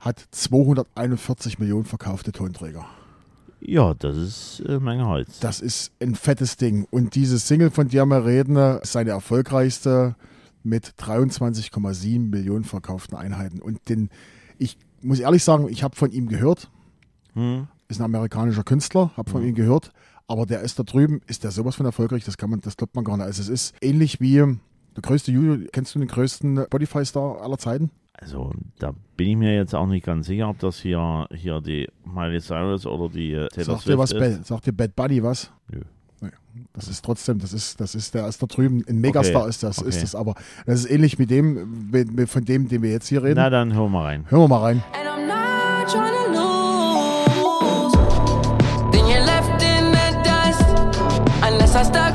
hat 0.00 0.24
241 0.30 1.58
Millionen 1.58 1.84
verkaufte 1.84 2.32
Tonträger. 2.32 2.86
Ja, 3.68 3.94
das 3.94 4.16
ist 4.16 4.60
äh, 4.60 4.78
Menge 4.78 5.06
Holz. 5.06 5.40
Das 5.40 5.60
ist 5.60 5.90
ein 6.00 6.14
fettes 6.14 6.56
Ding. 6.56 6.86
Und 6.90 7.16
diese 7.16 7.38
Single, 7.38 7.70
von 7.70 7.88
der 7.88 8.06
wir 8.06 8.24
reden, 8.24 8.56
ist 8.56 8.92
seine 8.92 9.10
erfolgreichste 9.10 10.14
mit 10.62 10.94
23,7 10.98 12.30
Millionen 12.30 12.62
verkauften 12.62 13.16
Einheiten. 13.16 13.60
Und 13.60 13.88
den, 13.88 14.10
ich 14.58 14.78
muss 15.02 15.18
ehrlich 15.18 15.42
sagen, 15.42 15.68
ich 15.68 15.82
habe 15.82 15.96
von 15.96 16.12
ihm 16.12 16.28
gehört. 16.28 16.70
Hm? 17.34 17.66
Ist 17.88 18.00
ein 18.00 18.04
amerikanischer 18.04 18.62
Künstler, 18.62 19.10
habe 19.16 19.30
von 19.30 19.44
ihm 19.44 19.54
gehört. 19.56 19.92
Aber 20.28 20.46
der 20.46 20.60
ist 20.60 20.78
da 20.78 20.84
drüben, 20.84 21.20
ist 21.26 21.42
der 21.42 21.50
sowas 21.50 21.74
von 21.74 21.86
erfolgreich, 21.86 22.24
das 22.24 22.36
kann 22.36 22.50
man, 22.50 22.60
das 22.60 22.76
glaubt 22.76 22.94
man 22.94 23.04
gar 23.04 23.16
nicht. 23.16 23.26
Also 23.26 23.42
es 23.42 23.48
ist 23.48 23.74
ähnlich 23.80 24.20
wie 24.20 24.42
der 24.96 25.02
größte 25.02 25.30
Juju, 25.30 25.66
kennst 25.72 25.94
du 25.94 25.98
den 25.98 26.08
größten 26.08 26.64
Spotify-Star 26.64 27.40
aller 27.42 27.58
Zeiten? 27.58 27.90
Also 28.18 28.50
da 28.78 28.92
bin 29.16 29.28
ich 29.28 29.36
mir 29.36 29.54
jetzt 29.54 29.74
auch 29.74 29.86
nicht 29.86 30.06
ganz 30.06 30.26
sicher, 30.26 30.48
ob 30.48 30.58
das 30.58 30.78
hier, 30.78 31.26
hier 31.32 31.60
die 31.60 31.86
Miley 32.04 32.40
Cyrus 32.40 32.86
oder 32.86 33.10
die 33.10 33.32
äh, 33.32 33.48
Taylor 33.48 33.74
Sagt 33.76 33.88
dir 33.88 33.98
was, 33.98 34.10
Swift 34.10 34.24
ist. 34.24 34.36
Bad, 34.38 34.46
sagt 34.46 34.66
dir 34.66 34.72
Bad 34.72 34.96
Bunny 34.96 35.22
was? 35.22 35.50
Nö. 35.70 35.80
Das 36.72 36.88
ist 36.88 37.04
trotzdem, 37.04 37.38
das 37.38 37.52
ist, 37.52 37.78
das 37.78 37.94
ist, 37.94 38.14
der 38.14 38.26
ist 38.26 38.42
da 38.42 38.46
drüben, 38.46 38.82
ein 38.88 38.98
Megastar 38.98 39.42
Okay, 39.42 39.50
ist 39.50 39.62
das, 39.62 39.78
okay. 39.78 39.90
ist 39.90 40.02
das, 40.02 40.14
aber 40.14 40.34
das 40.64 40.80
ist 40.80 40.90
ähnlich 40.90 41.18
mit 41.18 41.30
dem, 41.30 41.92
von 42.26 42.44
dem, 42.46 42.66
den 42.68 42.80
wir 42.82 42.90
jetzt 42.90 43.08
hier 43.08 43.22
reden. 43.22 43.36
Na, 43.36 43.50
dann 43.50 43.74
hören 43.74 43.92
wir 43.92 44.02
rein. 44.02 44.24
Hören 44.30 44.42
wir 44.44 44.48
mal 44.48 44.60
rein. 44.60 44.82
And 44.94 45.06
I'm 45.06 45.26
not 45.26 45.86
trying 45.92 46.14
to 46.14 46.30
lose. 46.32 47.92
Then 48.92 49.06
you're 49.06 49.24
left 49.26 49.62
in 49.62 49.92
the 49.92 50.16
dust. 50.24 50.64
Unless 51.46 51.74
I 51.76 51.82
stuck 51.84 52.05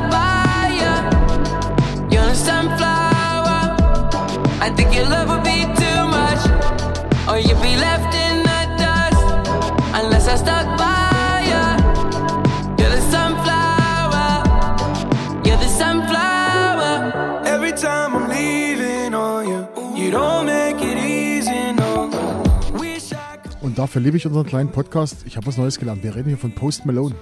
Und 23.72 23.80
dafür 23.80 24.02
liebe 24.02 24.18
ich 24.18 24.26
unseren 24.28 24.46
kleinen 24.46 24.70
Podcast. 24.70 25.24
Ich 25.26 25.38
habe 25.38 25.48
was 25.48 25.56
Neues 25.56 25.80
gelernt. 25.80 26.04
Wir 26.04 26.14
reden 26.14 26.28
hier 26.28 26.38
von 26.38 26.54
Post 26.54 26.86
Malone. 26.86 27.16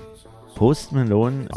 Post 0.56 0.92
Malone, 0.92 1.48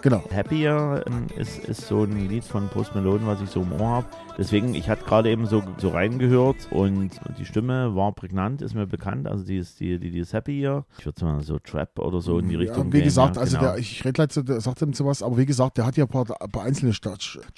Genau. 0.00 0.22
Happier 0.32 1.02
ähm, 1.08 1.26
ist, 1.36 1.58
ist 1.64 1.88
so 1.88 2.04
ein 2.04 2.28
Lied 2.28 2.44
von 2.44 2.68
Post 2.68 2.94
Malone, 2.94 3.26
was 3.26 3.40
ich 3.40 3.50
so 3.50 3.62
im 3.62 3.72
Ohr 3.72 3.88
habe. 3.88 4.06
Deswegen, 4.38 4.74
ich 4.76 4.88
hatte 4.88 5.04
gerade 5.04 5.30
eben 5.30 5.46
so, 5.46 5.62
so 5.78 5.88
reingehört 5.88 6.68
und 6.70 7.10
die 7.38 7.44
Stimme 7.44 7.96
war 7.96 8.12
prägnant, 8.12 8.62
ist 8.62 8.74
mir 8.74 8.86
bekannt. 8.86 9.26
Also 9.26 9.44
die 9.44 9.56
ist, 9.58 9.80
die, 9.80 9.98
die, 9.98 10.12
die 10.12 10.20
ist 10.20 10.32
Happier. 10.32 10.84
Ich 10.98 11.06
würde 11.06 11.24
mal 11.24 11.42
so 11.42 11.58
Trap 11.58 11.98
oder 11.98 12.20
so 12.20 12.38
in 12.38 12.48
die 12.48 12.54
Richtung 12.54 12.86
Ja, 12.86 12.92
wie 12.92 12.98
gehen, 12.98 13.04
gesagt, 13.04 13.34
ja, 13.34 13.42
also 13.42 13.56
genau. 13.58 13.70
der, 13.72 13.78
ich 13.80 14.04
rede 14.04 14.12
gleich, 14.12 14.28
zu- 14.28 14.44
der 14.44 14.60
sagt 14.60 14.80
ihm 14.80 14.92
sowas, 14.92 15.22
aber 15.24 15.36
wie 15.38 15.44
gesagt, 15.46 15.76
der 15.76 15.86
hat 15.86 15.96
ja 15.96 16.04
ein 16.04 16.08
paar, 16.08 16.24
ein 16.40 16.50
paar 16.52 16.62
einzelne 16.62 16.92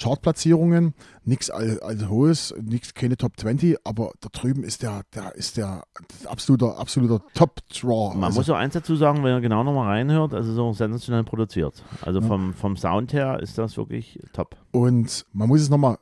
Chartplatzierungen, 0.01 0.95
nichts 1.25 1.51
all 1.51 1.79
hohes, 2.09 2.55
nix, 2.63 2.95
keine 2.95 3.17
Top 3.17 3.33
20, 3.39 3.77
aber 3.85 4.13
da 4.21 4.29
drüben 4.33 4.65
ist 4.65 4.83
der, 4.83 5.03
der 5.15 5.35
ist 5.35 5.57
der 5.57 5.85
absoluter, 6.25 6.79
absoluter 6.79 7.23
Top-Draw. 7.35 8.15
Man 8.15 8.25
also, 8.25 8.41
muss 8.41 8.47
so 8.47 8.55
eins 8.55 8.75
dazu 8.75 8.97
sagen, 8.97 9.23
wenn 9.23 9.35
ihr 9.37 9.41
genau 9.41 9.63
nochmal 9.65 9.89
reinhört, 9.89 10.35
also 10.35 10.53
so 10.53 10.73
sensationell 10.73 11.25
produziert. 11.25 11.83
Also 12.03 12.21
vom, 12.23 12.55
vom 12.55 12.77
Sound 12.77 13.13
her 13.13 13.39
ist 13.41 13.59
das 13.59 13.77
wirklich 13.77 14.19
top. 14.33 14.57
und 14.73 15.27
man 15.33 15.49
muss 15.49 15.61
es 15.61 15.69
nochmal, 15.71 15.99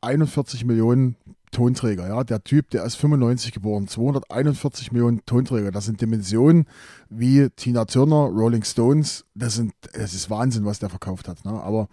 241 0.00 0.64
Millionen 0.64 1.16
Tonträger, 1.54 2.08
ja, 2.08 2.24
der 2.24 2.42
Typ, 2.42 2.70
der 2.70 2.84
ist 2.84 2.96
95 2.96 3.52
geboren, 3.52 3.86
241 3.86 4.90
Millionen 4.90 5.24
Tonträger, 5.24 5.70
das 5.70 5.84
sind 5.84 6.00
Dimensionen 6.00 6.66
wie 7.08 7.48
Tina 7.50 7.84
Turner, 7.84 8.26
Rolling 8.26 8.64
Stones, 8.64 9.24
das 9.34 9.54
sind, 9.54 9.72
das 9.92 10.14
ist 10.14 10.28
Wahnsinn, 10.30 10.64
was 10.64 10.80
der 10.80 10.90
verkauft 10.90 11.28
hat, 11.28 11.44
ne? 11.44 11.52
aber 11.52 11.88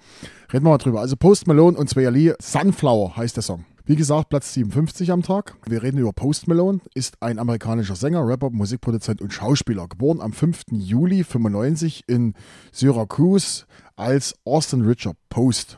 reden 0.51 0.65
wir 0.65 0.71
mal 0.71 0.77
drüber. 0.79 0.99
Also 0.99 1.15
Post 1.15 1.45
Malone 1.45 1.77
und 1.77 1.93
Lee, 1.95 2.33
Sunflower 2.41 3.15
heißt 3.15 3.35
der 3.35 3.43
Song. 3.43 3.65
Wie 3.85 3.95
gesagt, 3.95 4.29
Platz 4.29 4.53
57 4.53 5.11
am 5.11 5.21
Tag. 5.21 5.55
Wir 5.65 5.83
reden 5.83 5.97
über 5.97 6.13
Post 6.13 6.47
Malone, 6.47 6.79
ist 6.93 7.21
ein 7.21 7.39
amerikanischer 7.39 7.95
Sänger, 7.95 8.25
Rapper, 8.25 8.49
Musikproduzent 8.49 9.21
und 9.21 9.33
Schauspieler. 9.33 9.87
Geboren 9.87 10.21
am 10.21 10.33
5. 10.33 10.63
Juli 10.71 11.23
95 11.23 12.03
in 12.07 12.33
Syracuse 12.71 13.65
als 13.95 14.35
Austin 14.45 14.81
Richard 14.81 15.17
Post. 15.29 15.77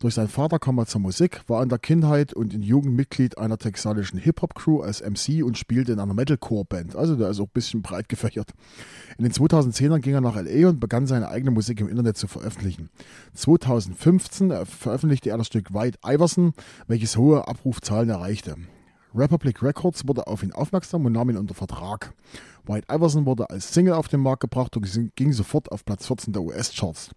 Durch 0.00 0.14
seinen 0.14 0.28
Vater 0.28 0.58
kam 0.58 0.78
er 0.78 0.86
zur 0.86 1.02
Musik, 1.02 1.42
war 1.46 1.62
in 1.62 1.68
der 1.68 1.78
Kindheit 1.78 2.32
und 2.32 2.54
in 2.54 2.62
Jugend 2.62 2.96
Mitglied 2.96 3.36
einer 3.36 3.58
texanischen 3.58 4.18
Hip-Hop-Crew 4.18 4.80
als 4.80 5.02
MC 5.02 5.44
und 5.44 5.58
spielte 5.58 5.92
in 5.92 6.00
einer 6.00 6.14
Metalcore-Band. 6.14 6.96
Also 6.96 7.16
der 7.16 7.28
ist 7.28 7.38
auch 7.38 7.44
ein 7.44 7.52
bisschen 7.52 7.82
breit 7.82 8.08
gefächert. 8.08 8.52
In 9.18 9.24
den 9.24 9.32
2010ern 9.34 9.98
ging 9.98 10.14
er 10.14 10.22
nach 10.22 10.36
LA 10.36 10.70
und 10.70 10.80
begann 10.80 11.06
seine 11.06 11.28
eigene 11.28 11.50
Musik 11.50 11.82
im 11.82 11.88
Internet 11.88 12.16
zu 12.16 12.28
veröffentlichen. 12.28 12.88
2015 13.34 14.64
veröffentlichte 14.64 15.28
er 15.28 15.36
das 15.36 15.48
Stück 15.48 15.74
White 15.74 15.98
Iverson, 16.02 16.54
welches 16.86 17.18
hohe 17.18 17.46
Abrufzahlen 17.46 18.08
erreichte. 18.08 18.56
Republic 19.14 19.62
Records 19.62 20.08
wurde 20.08 20.26
auf 20.26 20.42
ihn 20.42 20.52
aufmerksam 20.52 21.04
und 21.04 21.12
nahm 21.12 21.28
ihn 21.28 21.36
unter 21.36 21.54
Vertrag. 21.54 22.14
White 22.64 22.86
Iverson 22.90 23.26
wurde 23.26 23.50
als 23.50 23.74
Single 23.74 23.92
auf 23.92 24.08
den 24.08 24.20
Markt 24.20 24.40
gebracht 24.40 24.74
und 24.78 25.14
ging 25.14 25.32
sofort 25.34 25.70
auf 25.70 25.84
Platz 25.84 26.06
14 26.06 26.32
der 26.32 26.42
US-Charts. 26.42 27.10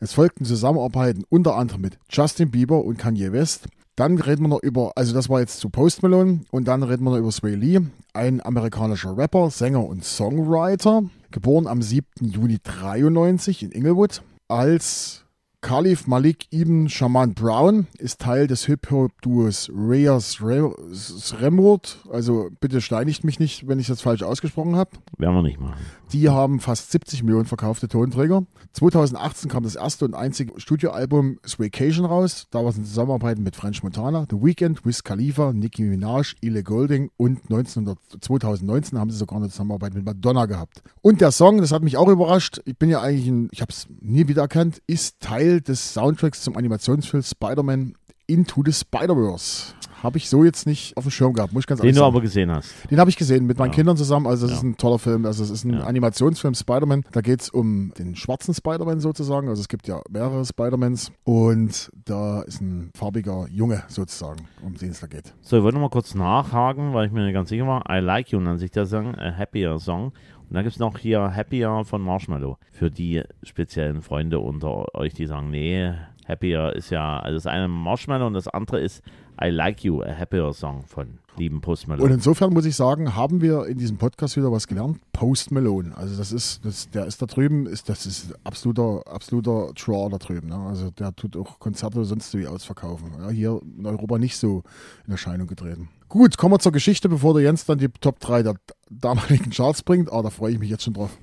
Es 0.00 0.12
folgten 0.12 0.44
Zusammenarbeiten 0.44 1.24
unter 1.28 1.56
anderem 1.56 1.80
mit 1.82 1.98
Justin 2.10 2.50
Bieber 2.50 2.84
und 2.84 2.98
Kanye 2.98 3.32
West. 3.32 3.66
Dann 3.96 4.18
reden 4.18 4.42
wir 4.42 4.48
noch 4.48 4.62
über, 4.62 4.92
also 4.94 5.14
das 5.14 5.28
war 5.28 5.40
jetzt 5.40 5.58
zu 5.58 5.70
Post 5.70 6.02
Malone 6.02 6.40
und 6.50 6.68
dann 6.68 6.82
reden 6.82 7.04
wir 7.04 7.12
noch 7.12 7.18
über 7.18 7.32
Sway 7.32 7.54
Lee, 7.54 7.80
ein 8.12 8.44
amerikanischer 8.44 9.16
Rapper, 9.16 9.50
Sänger 9.50 9.84
und 9.84 10.04
Songwriter, 10.04 11.04
geboren 11.30 11.66
am 11.66 11.80
7. 11.80 12.06
Juni 12.20 12.58
93 12.62 13.62
in 13.62 13.72
Inglewood 13.72 14.22
als 14.48 15.25
Khalif 15.66 16.06
Malik 16.06 16.46
Ibn 16.52 16.88
Shaman 16.88 17.34
Brown 17.34 17.88
ist 17.98 18.20
Teil 18.20 18.46
des 18.46 18.66
Hip-Hop-Duos 18.66 19.68
Reyes 19.74 20.40
Remwood. 20.40 21.98
Also 22.08 22.50
bitte 22.60 22.80
steinigt 22.80 23.24
mich 23.24 23.40
nicht, 23.40 23.66
wenn 23.66 23.80
ich 23.80 23.88
das 23.88 24.00
falsch 24.00 24.22
ausgesprochen 24.22 24.76
habe. 24.76 24.90
Werden 25.18 25.34
wir 25.34 25.42
nicht 25.42 25.58
machen. 25.58 25.74
Die 26.12 26.28
haben 26.28 26.60
fast 26.60 26.92
70 26.92 27.24
Millionen 27.24 27.46
verkaufte 27.46 27.88
Tonträger. 27.88 28.44
2018 28.74 29.50
kam 29.50 29.64
das 29.64 29.74
erste 29.74 30.04
und 30.04 30.14
einzige 30.14 30.52
Studioalbum 30.60 31.40
Swaycation 31.44 32.06
raus. 32.06 32.46
Da 32.52 32.60
war 32.60 32.68
es 32.68 32.76
in 32.76 32.84
Zusammenarbeit 32.84 33.40
mit 33.40 33.56
French 33.56 33.82
Montana, 33.82 34.24
The 34.30 34.36
Weeknd, 34.36 34.86
Wiz 34.86 35.02
Khalifa, 35.02 35.52
Nicki 35.52 35.82
Minaj, 35.82 36.34
Ile 36.42 36.62
Golding 36.62 37.10
und 37.16 37.40
1900, 37.50 37.98
2019 38.20 39.00
haben 39.00 39.10
sie 39.10 39.16
sogar 39.16 39.38
eine 39.38 39.48
Zusammenarbeit 39.48 39.94
mit 39.94 40.04
Madonna 40.04 40.46
gehabt. 40.46 40.84
Und 41.02 41.20
der 41.20 41.32
Song, 41.32 41.58
das 41.58 41.72
hat 41.72 41.82
mich 41.82 41.96
auch 41.96 42.08
überrascht, 42.08 42.60
ich 42.66 42.78
bin 42.78 42.88
ja 42.88 43.00
eigentlich 43.00 43.26
ein, 43.26 43.48
ich 43.50 43.62
habe 43.62 43.72
es 43.72 43.88
nie 44.00 44.28
wiedererkannt, 44.28 44.80
ist 44.86 45.18
Teil 45.18 45.55
des 45.62 45.94
Soundtracks 45.94 46.42
zum 46.42 46.56
Animationsfilm 46.56 47.22
Spider-Man 47.22 47.94
Into 48.28 48.62
the 48.64 48.72
Spider-Verse. 48.72 49.74
Habe 50.02 50.18
ich 50.18 50.28
so 50.28 50.44
jetzt 50.44 50.66
nicht 50.66 50.96
auf 50.96 51.04
dem 51.04 51.10
Schirm 51.10 51.32
gehabt, 51.32 51.52
muss 51.52 51.62
ich 51.62 51.66
ganz 51.66 51.80
Den 51.80 51.86
ehrlich 51.86 51.96
du 51.96 52.00
sagen. 52.00 52.12
aber 52.14 52.20
gesehen 52.20 52.50
hast. 52.52 52.70
Den 52.90 52.98
habe 53.00 53.08
ich 53.08 53.16
gesehen 53.16 53.46
mit 53.46 53.56
meinen 53.58 53.70
Ja. 53.70 53.74
Kindern 53.76 53.96
zusammen. 53.96 54.26
Also, 54.26 54.46
das 54.46 54.52
Ja. 54.52 54.56
ist 54.58 54.62
ein 54.64 54.76
toller 54.76 54.98
Film. 54.98 55.24
Also, 55.24 55.42
es 55.42 55.50
ist 55.50 55.64
ein 55.64 55.72
Ja. 55.74 55.84
Animationsfilm 55.84 56.54
Spider-Man. 56.54 57.04
Da 57.12 57.22
geht 57.22 57.40
es 57.40 57.48
um 57.50 57.92
den 57.98 58.14
schwarzen 58.14 58.52
Spider-Man 58.52 59.00
sozusagen. 59.00 59.48
Also, 59.48 59.60
es 59.62 59.68
gibt 59.68 59.88
ja 59.88 60.02
mehrere 60.10 60.44
Spider-Mans. 60.44 61.12
Und 61.24 61.90
da 62.04 62.42
ist 62.42 62.60
ein 62.60 62.90
farbiger 62.94 63.46
Junge 63.50 63.84
sozusagen, 63.88 64.46
um 64.62 64.74
den 64.76 64.90
es 64.90 65.00
da 65.00 65.06
geht. 65.06 65.32
So, 65.40 65.56
ich 65.56 65.62
wollte 65.62 65.76
noch 65.78 65.82
mal 65.82 65.90
kurz 65.90 66.14
nachhaken, 66.14 66.92
weil 66.92 67.06
ich 67.06 67.12
mir 67.12 67.24
nicht 67.24 67.34
ganz 67.34 67.48
sicher 67.48 67.66
war. 67.66 67.84
I 67.88 68.00
Like 68.00 68.30
You 68.32 68.40
nennt 68.40 68.58
sich 68.60 68.70
der 68.72 68.86
Song, 68.86 69.14
a 69.14 69.34
Happier 69.36 69.78
Song. 69.78 70.12
Und 70.48 70.54
dann 70.54 70.62
gibt 70.64 70.74
es 70.74 70.78
noch 70.78 70.98
hier 70.98 71.34
Happier 71.34 71.84
von 71.84 72.02
Marshmallow. 72.02 72.58
Für 72.72 72.90
die 72.90 73.22
speziellen 73.42 74.02
Freunde 74.02 74.38
unter 74.38 74.94
euch, 74.94 75.14
die 75.14 75.26
sagen, 75.26 75.50
nee, 75.50 75.92
Happier 76.28 76.72
ist 76.74 76.90
ja, 76.90 77.18
also 77.20 77.36
das 77.36 77.46
eine 77.46 77.68
Marshmallow 77.68 78.26
und 78.26 78.34
das 78.34 78.48
andere 78.48 78.80
ist 78.80 79.02
I 79.42 79.48
Like 79.48 79.84
You, 79.84 80.02
a 80.02 80.16
Happier 80.16 80.52
Song 80.52 80.84
von 80.86 81.18
lieben 81.36 81.60
Post 81.60 81.88
Malone. 81.88 82.04
Und 82.04 82.14
insofern 82.14 82.52
muss 82.52 82.64
ich 82.64 82.74
sagen, 82.74 83.14
haben 83.14 83.42
wir 83.42 83.66
in 83.66 83.76
diesem 83.76 83.98
Podcast 83.98 84.36
wieder 84.36 84.50
was 84.50 84.66
gelernt. 84.66 84.98
Post 85.12 85.50
Malone. 85.50 85.96
Also, 85.96 86.16
das 86.16 86.32
ist, 86.32 86.64
das, 86.64 86.88
der 86.90 87.06
ist 87.06 87.20
da 87.20 87.26
drüben, 87.26 87.66
ist, 87.66 87.88
das 87.88 88.06
ist 88.06 88.34
absoluter, 88.44 89.02
absoluter 89.06 89.72
Draw 89.74 90.08
da 90.10 90.18
drüben. 90.18 90.48
Ne? 90.48 90.56
Also, 90.56 90.90
der 90.90 91.14
tut 91.14 91.36
auch 91.36 91.58
Konzerte 91.58 92.04
sonst 92.04 92.36
wie 92.36 92.46
ausverkaufen. 92.46 93.12
Ja, 93.20 93.28
hier 93.28 93.60
in 93.78 93.86
Europa 93.86 94.18
nicht 94.18 94.38
so 94.38 94.62
in 95.06 95.12
Erscheinung 95.12 95.46
getreten. 95.46 95.90
Gut, 96.08 96.38
kommen 96.38 96.54
wir 96.54 96.58
zur 96.58 96.72
Geschichte, 96.72 97.08
bevor 97.08 97.34
der 97.34 97.42
Jens 97.42 97.66
dann 97.66 97.78
die 97.78 97.88
Top 97.88 98.20
3 98.20 98.42
der 98.42 98.54
damaligen 98.90 99.50
Charts 99.50 99.82
bringt. 99.82 100.12
Ah, 100.12 100.22
da 100.22 100.30
freue 100.30 100.52
ich 100.52 100.58
mich 100.58 100.70
jetzt 100.70 100.84
schon 100.84 100.94
drauf. 100.94 101.16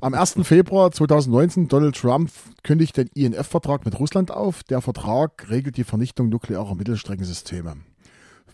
Am 0.00 0.14
1. 0.14 0.36
Februar 0.42 0.90
2019, 0.90 1.68
Donald 1.68 1.96
Trump 1.96 2.30
kündigt 2.62 2.96
den 2.96 3.08
INF-Vertrag 3.14 3.84
mit 3.84 3.98
Russland 3.98 4.30
auf. 4.30 4.62
Der 4.64 4.80
Vertrag 4.80 5.48
regelt 5.50 5.76
die 5.76 5.84
Vernichtung 5.84 6.28
nuklearer 6.28 6.74
Mittelstreckensysteme. 6.74 7.76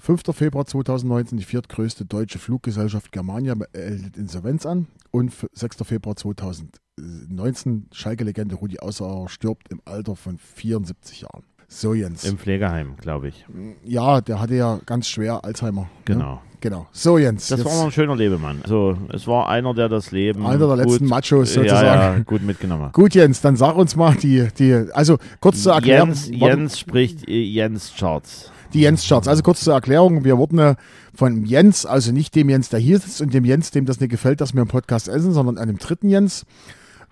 5. 0.00 0.22
Februar 0.32 0.66
2019, 0.66 1.38
die 1.38 1.44
viertgrößte 1.44 2.04
deutsche 2.04 2.38
Fluggesellschaft 2.38 3.10
Germania 3.12 3.54
meldet 3.54 4.16
Insolvenz 4.18 4.66
an. 4.66 4.86
Und 5.10 5.28
f- 5.28 5.46
6. 5.54 5.76
Februar 5.84 6.16
2019, 6.16 7.88
Schalke-Legende 7.92 8.56
Rudi 8.56 8.80
Außer 8.80 9.26
stirbt 9.28 9.70
im 9.70 9.80
Alter 9.84 10.16
von 10.16 10.38
74 10.38 11.22
Jahren. 11.22 11.44
So, 11.76 11.92
Jens. 11.92 12.22
Im 12.22 12.38
Pflegeheim, 12.38 12.94
glaube 13.00 13.28
ich. 13.28 13.44
ja, 13.84 14.20
der 14.20 14.40
hatte 14.40 14.54
ja 14.54 14.78
ganz 14.86 15.08
schwer 15.08 15.44
Alzheimer. 15.44 15.88
Genau. 16.04 16.34
Ne? 16.34 16.38
Genau. 16.60 16.86
So, 16.92 17.18
Jens. 17.18 17.48
Das 17.48 17.58
jetzt 17.58 17.68
war 17.68 17.76
noch 17.76 17.86
ein 17.86 17.90
schöner 17.90 18.14
Lebemann. 18.14 18.60
Also, 18.62 18.96
es 19.12 19.26
war 19.26 19.48
einer, 19.48 19.74
der 19.74 19.88
das 19.88 20.12
Leben. 20.12 20.46
einer 20.46 20.68
der 20.68 20.76
letzten 20.76 21.00
gut, 21.00 21.08
Machos 21.08 21.54
ja, 21.54 21.62
sozusagen. 21.62 22.18
ja, 22.18 22.18
gut 22.20 22.42
mitgenommen. 22.42 22.90
Gut, 22.92 23.16
Jens, 23.16 23.40
dann 23.40 23.56
sag 23.56 23.74
uns 23.74 23.96
mal 23.96 24.14
die, 24.14 24.46
die 24.56 24.86
also 24.92 25.18
kurz 25.40 25.64
zur 25.64 25.74
Erklärung. 25.74 26.10
Jens, 26.10 26.30
Jens 26.30 26.78
spricht 26.78 27.28
äh, 27.28 27.42
Jens 27.42 27.92
Charts. 27.98 28.52
Die 28.72 28.80
Jens-Charts. 28.80 29.28
Also 29.28 29.42
kurz 29.42 29.60
zur 29.60 29.74
Erklärung. 29.74 30.24
Wir 30.24 30.38
wurden 30.38 30.58
äh, 30.58 30.74
von 31.14 31.44
Jens, 31.44 31.86
also 31.86 32.12
nicht 32.12 32.34
dem 32.34 32.48
Jens, 32.48 32.68
der 32.68 32.80
hier 32.80 32.98
sitzt 32.98 33.20
und 33.20 33.34
dem 33.34 33.44
Jens, 33.44 33.70
dem 33.72 33.84
das 33.84 34.00
nicht 34.00 34.10
gefällt, 34.10 34.40
dass 34.40 34.54
wir 34.54 34.62
im 34.62 34.68
Podcast 34.68 35.08
essen, 35.08 35.32
sondern 35.32 35.58
einem 35.58 35.78
dritten 35.78 36.08
Jens. 36.08 36.46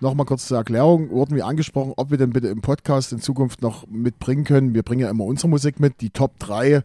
Nochmal 0.03 0.25
kurz 0.25 0.47
zur 0.47 0.57
Erklärung, 0.57 1.09
wurden 1.11 1.33
wir 1.33 1.45
angesprochen, 1.45 1.93
ob 1.95 2.11
wir 2.11 2.17
denn 2.17 2.31
bitte 2.31 2.49
im 2.49 2.59
Podcast 2.59 3.13
in 3.13 3.21
Zukunft 3.21 3.61
noch 3.61 3.87
mitbringen 3.87 4.43
können. 4.43 4.73
Wir 4.73 4.83
bringen 4.83 4.99
ja 4.99 5.09
immer 5.09 5.23
unsere 5.23 5.47
Musik 5.47 5.79
mit, 5.79 6.01
die 6.01 6.09
Top 6.09 6.37
3 6.39 6.83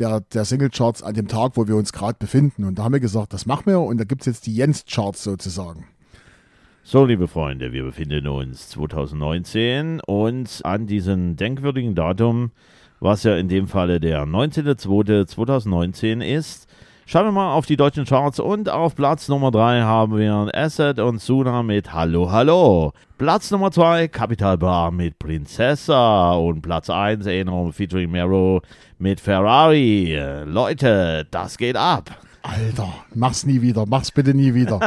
der, 0.00 0.22
der 0.34 0.44
Single-Charts 0.44 1.04
an 1.04 1.14
dem 1.14 1.28
Tag, 1.28 1.52
wo 1.54 1.68
wir 1.68 1.76
uns 1.76 1.92
gerade 1.92 2.16
befinden. 2.18 2.64
Und 2.64 2.76
da 2.76 2.82
haben 2.82 2.92
wir 2.92 2.98
gesagt, 2.98 3.32
das 3.32 3.46
machen 3.46 3.66
wir 3.66 3.78
und 3.78 3.98
da 3.98 4.04
gibt 4.04 4.22
es 4.22 4.26
jetzt 4.26 4.48
die 4.48 4.56
Jens-Charts 4.56 5.22
sozusagen. 5.22 5.84
So, 6.82 7.04
liebe 7.04 7.28
Freunde, 7.28 7.72
wir 7.72 7.84
befinden 7.84 8.26
uns 8.26 8.70
2019 8.70 10.00
und 10.00 10.60
an 10.64 10.88
diesem 10.88 11.36
denkwürdigen 11.36 11.94
Datum, 11.94 12.50
was 12.98 13.22
ja 13.22 13.36
in 13.36 13.46
dem 13.46 13.68
Falle 13.68 14.00
der 14.00 14.24
19.02.2019 14.24 16.20
ist, 16.20 16.66
schauen 17.08 17.26
wir 17.26 17.32
mal 17.32 17.52
auf 17.52 17.66
die 17.66 17.76
deutschen 17.76 18.04
Charts 18.04 18.40
und 18.40 18.68
auf 18.68 18.96
Platz 18.96 19.28
Nummer 19.28 19.52
3 19.52 19.82
haben 19.82 20.18
wir 20.18 20.50
Asset 20.52 20.98
und 20.98 21.20
Suna 21.20 21.62
mit 21.62 21.92
Hallo 21.92 22.32
Hallo. 22.32 22.92
Platz 23.16 23.52
Nummer 23.52 23.70
2 23.70 24.08
Capital 24.08 24.58
Bar 24.58 24.90
mit 24.90 25.16
Prinzessa 25.20 26.32
und 26.32 26.62
Platz 26.62 26.90
1 26.90 27.24
Erinnerung 27.26 27.72
featuring 27.72 28.10
Mero 28.10 28.60
mit 28.98 29.20
Ferrari. 29.20 30.18
Leute, 30.46 31.28
das 31.30 31.56
geht 31.56 31.76
ab. 31.76 32.10
Alter, 32.42 32.92
mach's 33.14 33.46
nie 33.46 33.62
wieder, 33.62 33.86
mach's 33.86 34.10
bitte 34.10 34.34
nie 34.34 34.54
wieder. 34.54 34.80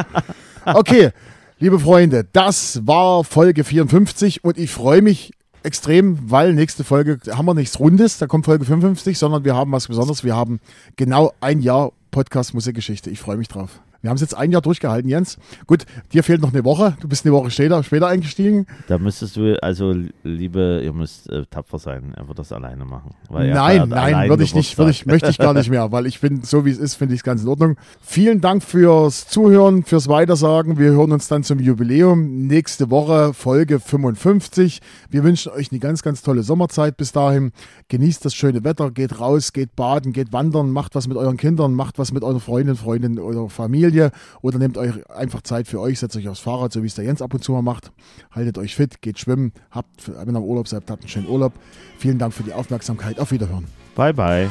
Okay, 0.66 1.12
liebe 1.58 1.80
Freunde, 1.80 2.28
das 2.34 2.86
war 2.86 3.24
Folge 3.24 3.64
54 3.64 4.44
und 4.44 4.58
ich 4.58 4.72
freue 4.72 5.02
mich 5.02 5.32
extrem, 5.64 6.30
weil 6.30 6.54
nächste 6.54 6.84
Folge 6.84 7.18
haben 7.32 7.46
wir 7.46 7.54
nichts 7.54 7.80
Rundes, 7.80 8.18
da 8.18 8.28
kommt 8.28 8.46
Folge 8.46 8.66
55, 8.66 9.18
sondern 9.18 9.46
wir 9.46 9.56
haben 9.56 9.72
was 9.72 9.88
Besonderes. 9.88 10.26
Wir 10.26 10.36
haben 10.36 10.60
genau 10.98 11.32
ein 11.40 11.62
Jahr 11.62 11.92
Podcast 12.12 12.54
Musikgeschichte. 12.54 13.10
Ich 13.10 13.20
freue 13.20 13.38
mich 13.38 13.48
drauf. 13.48 13.80
Wir 14.02 14.10
haben 14.10 14.16
es 14.16 14.22
jetzt 14.22 14.36
ein 14.36 14.52
Jahr 14.52 14.62
durchgehalten, 14.62 15.10
Jens. 15.10 15.38
Gut, 15.68 15.86
dir 16.14 16.24
fehlt 16.24 16.42
noch 16.42 16.54
eine 16.54 16.64
Woche. 16.64 16.96
Du 17.02 17.10
bist 17.10 17.26
eine 17.26 17.34
Woche 17.34 17.52
später, 17.52 17.84
später 17.84 18.08
eingestiegen. 18.08 18.66
Da 18.88 18.98
müsstest 18.98 19.36
du, 19.36 19.62
also 19.62 19.94
liebe, 20.24 20.82
ihr 20.84 20.94
müsst 20.94 21.30
äh, 21.30 21.46
tapfer 21.50 21.80
sein, 21.80 22.14
er 22.16 22.28
wird 22.28 22.40
das 22.40 22.54
alleine 22.54 22.86
machen. 22.86 23.14
Nein, 23.30 23.90
nein, 23.90 24.30
würde 24.30 24.44
ich 24.44 24.56
nicht, 24.56 24.78
würde 24.78 24.92
ich, 24.92 25.06
möchte 25.06 25.30
ich 25.30 25.38
gar 25.38 25.54
nicht 25.54 25.70
mehr, 25.70 25.92
weil 25.92 26.06
ich 26.06 26.20
finde, 26.20 26.46
so 26.46 26.66
wie 26.66 26.70
es 26.70 26.78
ist, 26.78 26.96
finde 26.96 27.14
ich 27.14 27.20
es 27.20 27.24
ganz 27.24 27.44
in 27.44 27.50
Ordnung. 27.50 27.76
Vielen 28.02 28.40
Dank 28.40 28.64
fürs 28.64 29.28
Zuhören, 29.28 29.84
fürs 29.84 30.08
Weitersagen. 30.08 30.78
Wir 30.78 30.92
hören 30.92 31.12
uns 31.12 31.28
dann 31.28 31.44
zum 31.44 31.60
Jubiläum 31.60 32.48
nächste 32.48 32.90
Woche, 32.90 33.34
Folge 33.34 33.80
55. 33.82 34.80
Wir 35.10 35.24
wünschen 35.26 35.52
euch 35.52 35.72
eine 35.72 35.80
ganz, 35.80 36.04
ganz 36.04 36.22
tolle 36.22 36.44
Sommerzeit 36.44 36.96
bis 36.96 37.12
dahin. 37.12 37.52
Genießt 37.90 38.24
das 38.24 38.34
schöne 38.34 38.64
Wetter, 38.64 38.92
geht 38.92 39.20
raus, 39.20 39.52
geht 39.52 39.76
baden, 39.76 40.14
geht 40.14 40.32
wandern, 40.32 40.72
macht 40.72 40.96
was 40.96 41.08
mit 41.08 41.18
euren 41.18 41.36
Kindern, 41.38 41.74
macht 41.74 42.00
was 42.00 42.14
mit 42.14 42.24
euren 42.24 42.40
Freundinnen, 42.40 42.78
Freundinnen 42.78 43.20
oder 43.20 43.50
Familie 43.90 44.12
oder 44.42 44.60
nehmt 44.60 44.78
euch 44.78 45.10
einfach 45.10 45.42
Zeit 45.42 45.68
für 45.68 45.80
euch, 45.80 46.00
setzt 46.00 46.16
euch 46.16 46.28
aufs 46.28 46.40
Fahrrad, 46.40 46.72
so 46.72 46.84
wie 46.84 46.88
es 46.88 46.96
der 46.96 47.06
Jens 47.06 47.22
ab 47.22 47.34
und 47.34 47.44
zu 47.44 47.52
mal 47.52 47.62
macht. 47.62 47.92
Haltet 48.32 48.58
euch 48.58 48.76
fit, 48.76 49.02
geht 49.02 49.20
schwimmen, 49.20 49.52
habt, 49.72 50.10
wenn 50.10 50.36
ihr 50.36 50.38
im 50.38 50.44
Urlaub 50.44 50.68
seid, 50.68 50.90
habt 50.90 51.02
einen 51.02 51.10
schönen 51.10 51.28
Urlaub. 51.28 51.54
Vielen 51.98 52.20
Dank 52.20 52.34
für 52.34 52.44
die 52.44 52.54
Aufmerksamkeit. 52.54 53.20
Auf 53.20 53.32
Wiederhören. 53.32 53.66
Bye, 53.96 54.14
bye. 54.14 54.50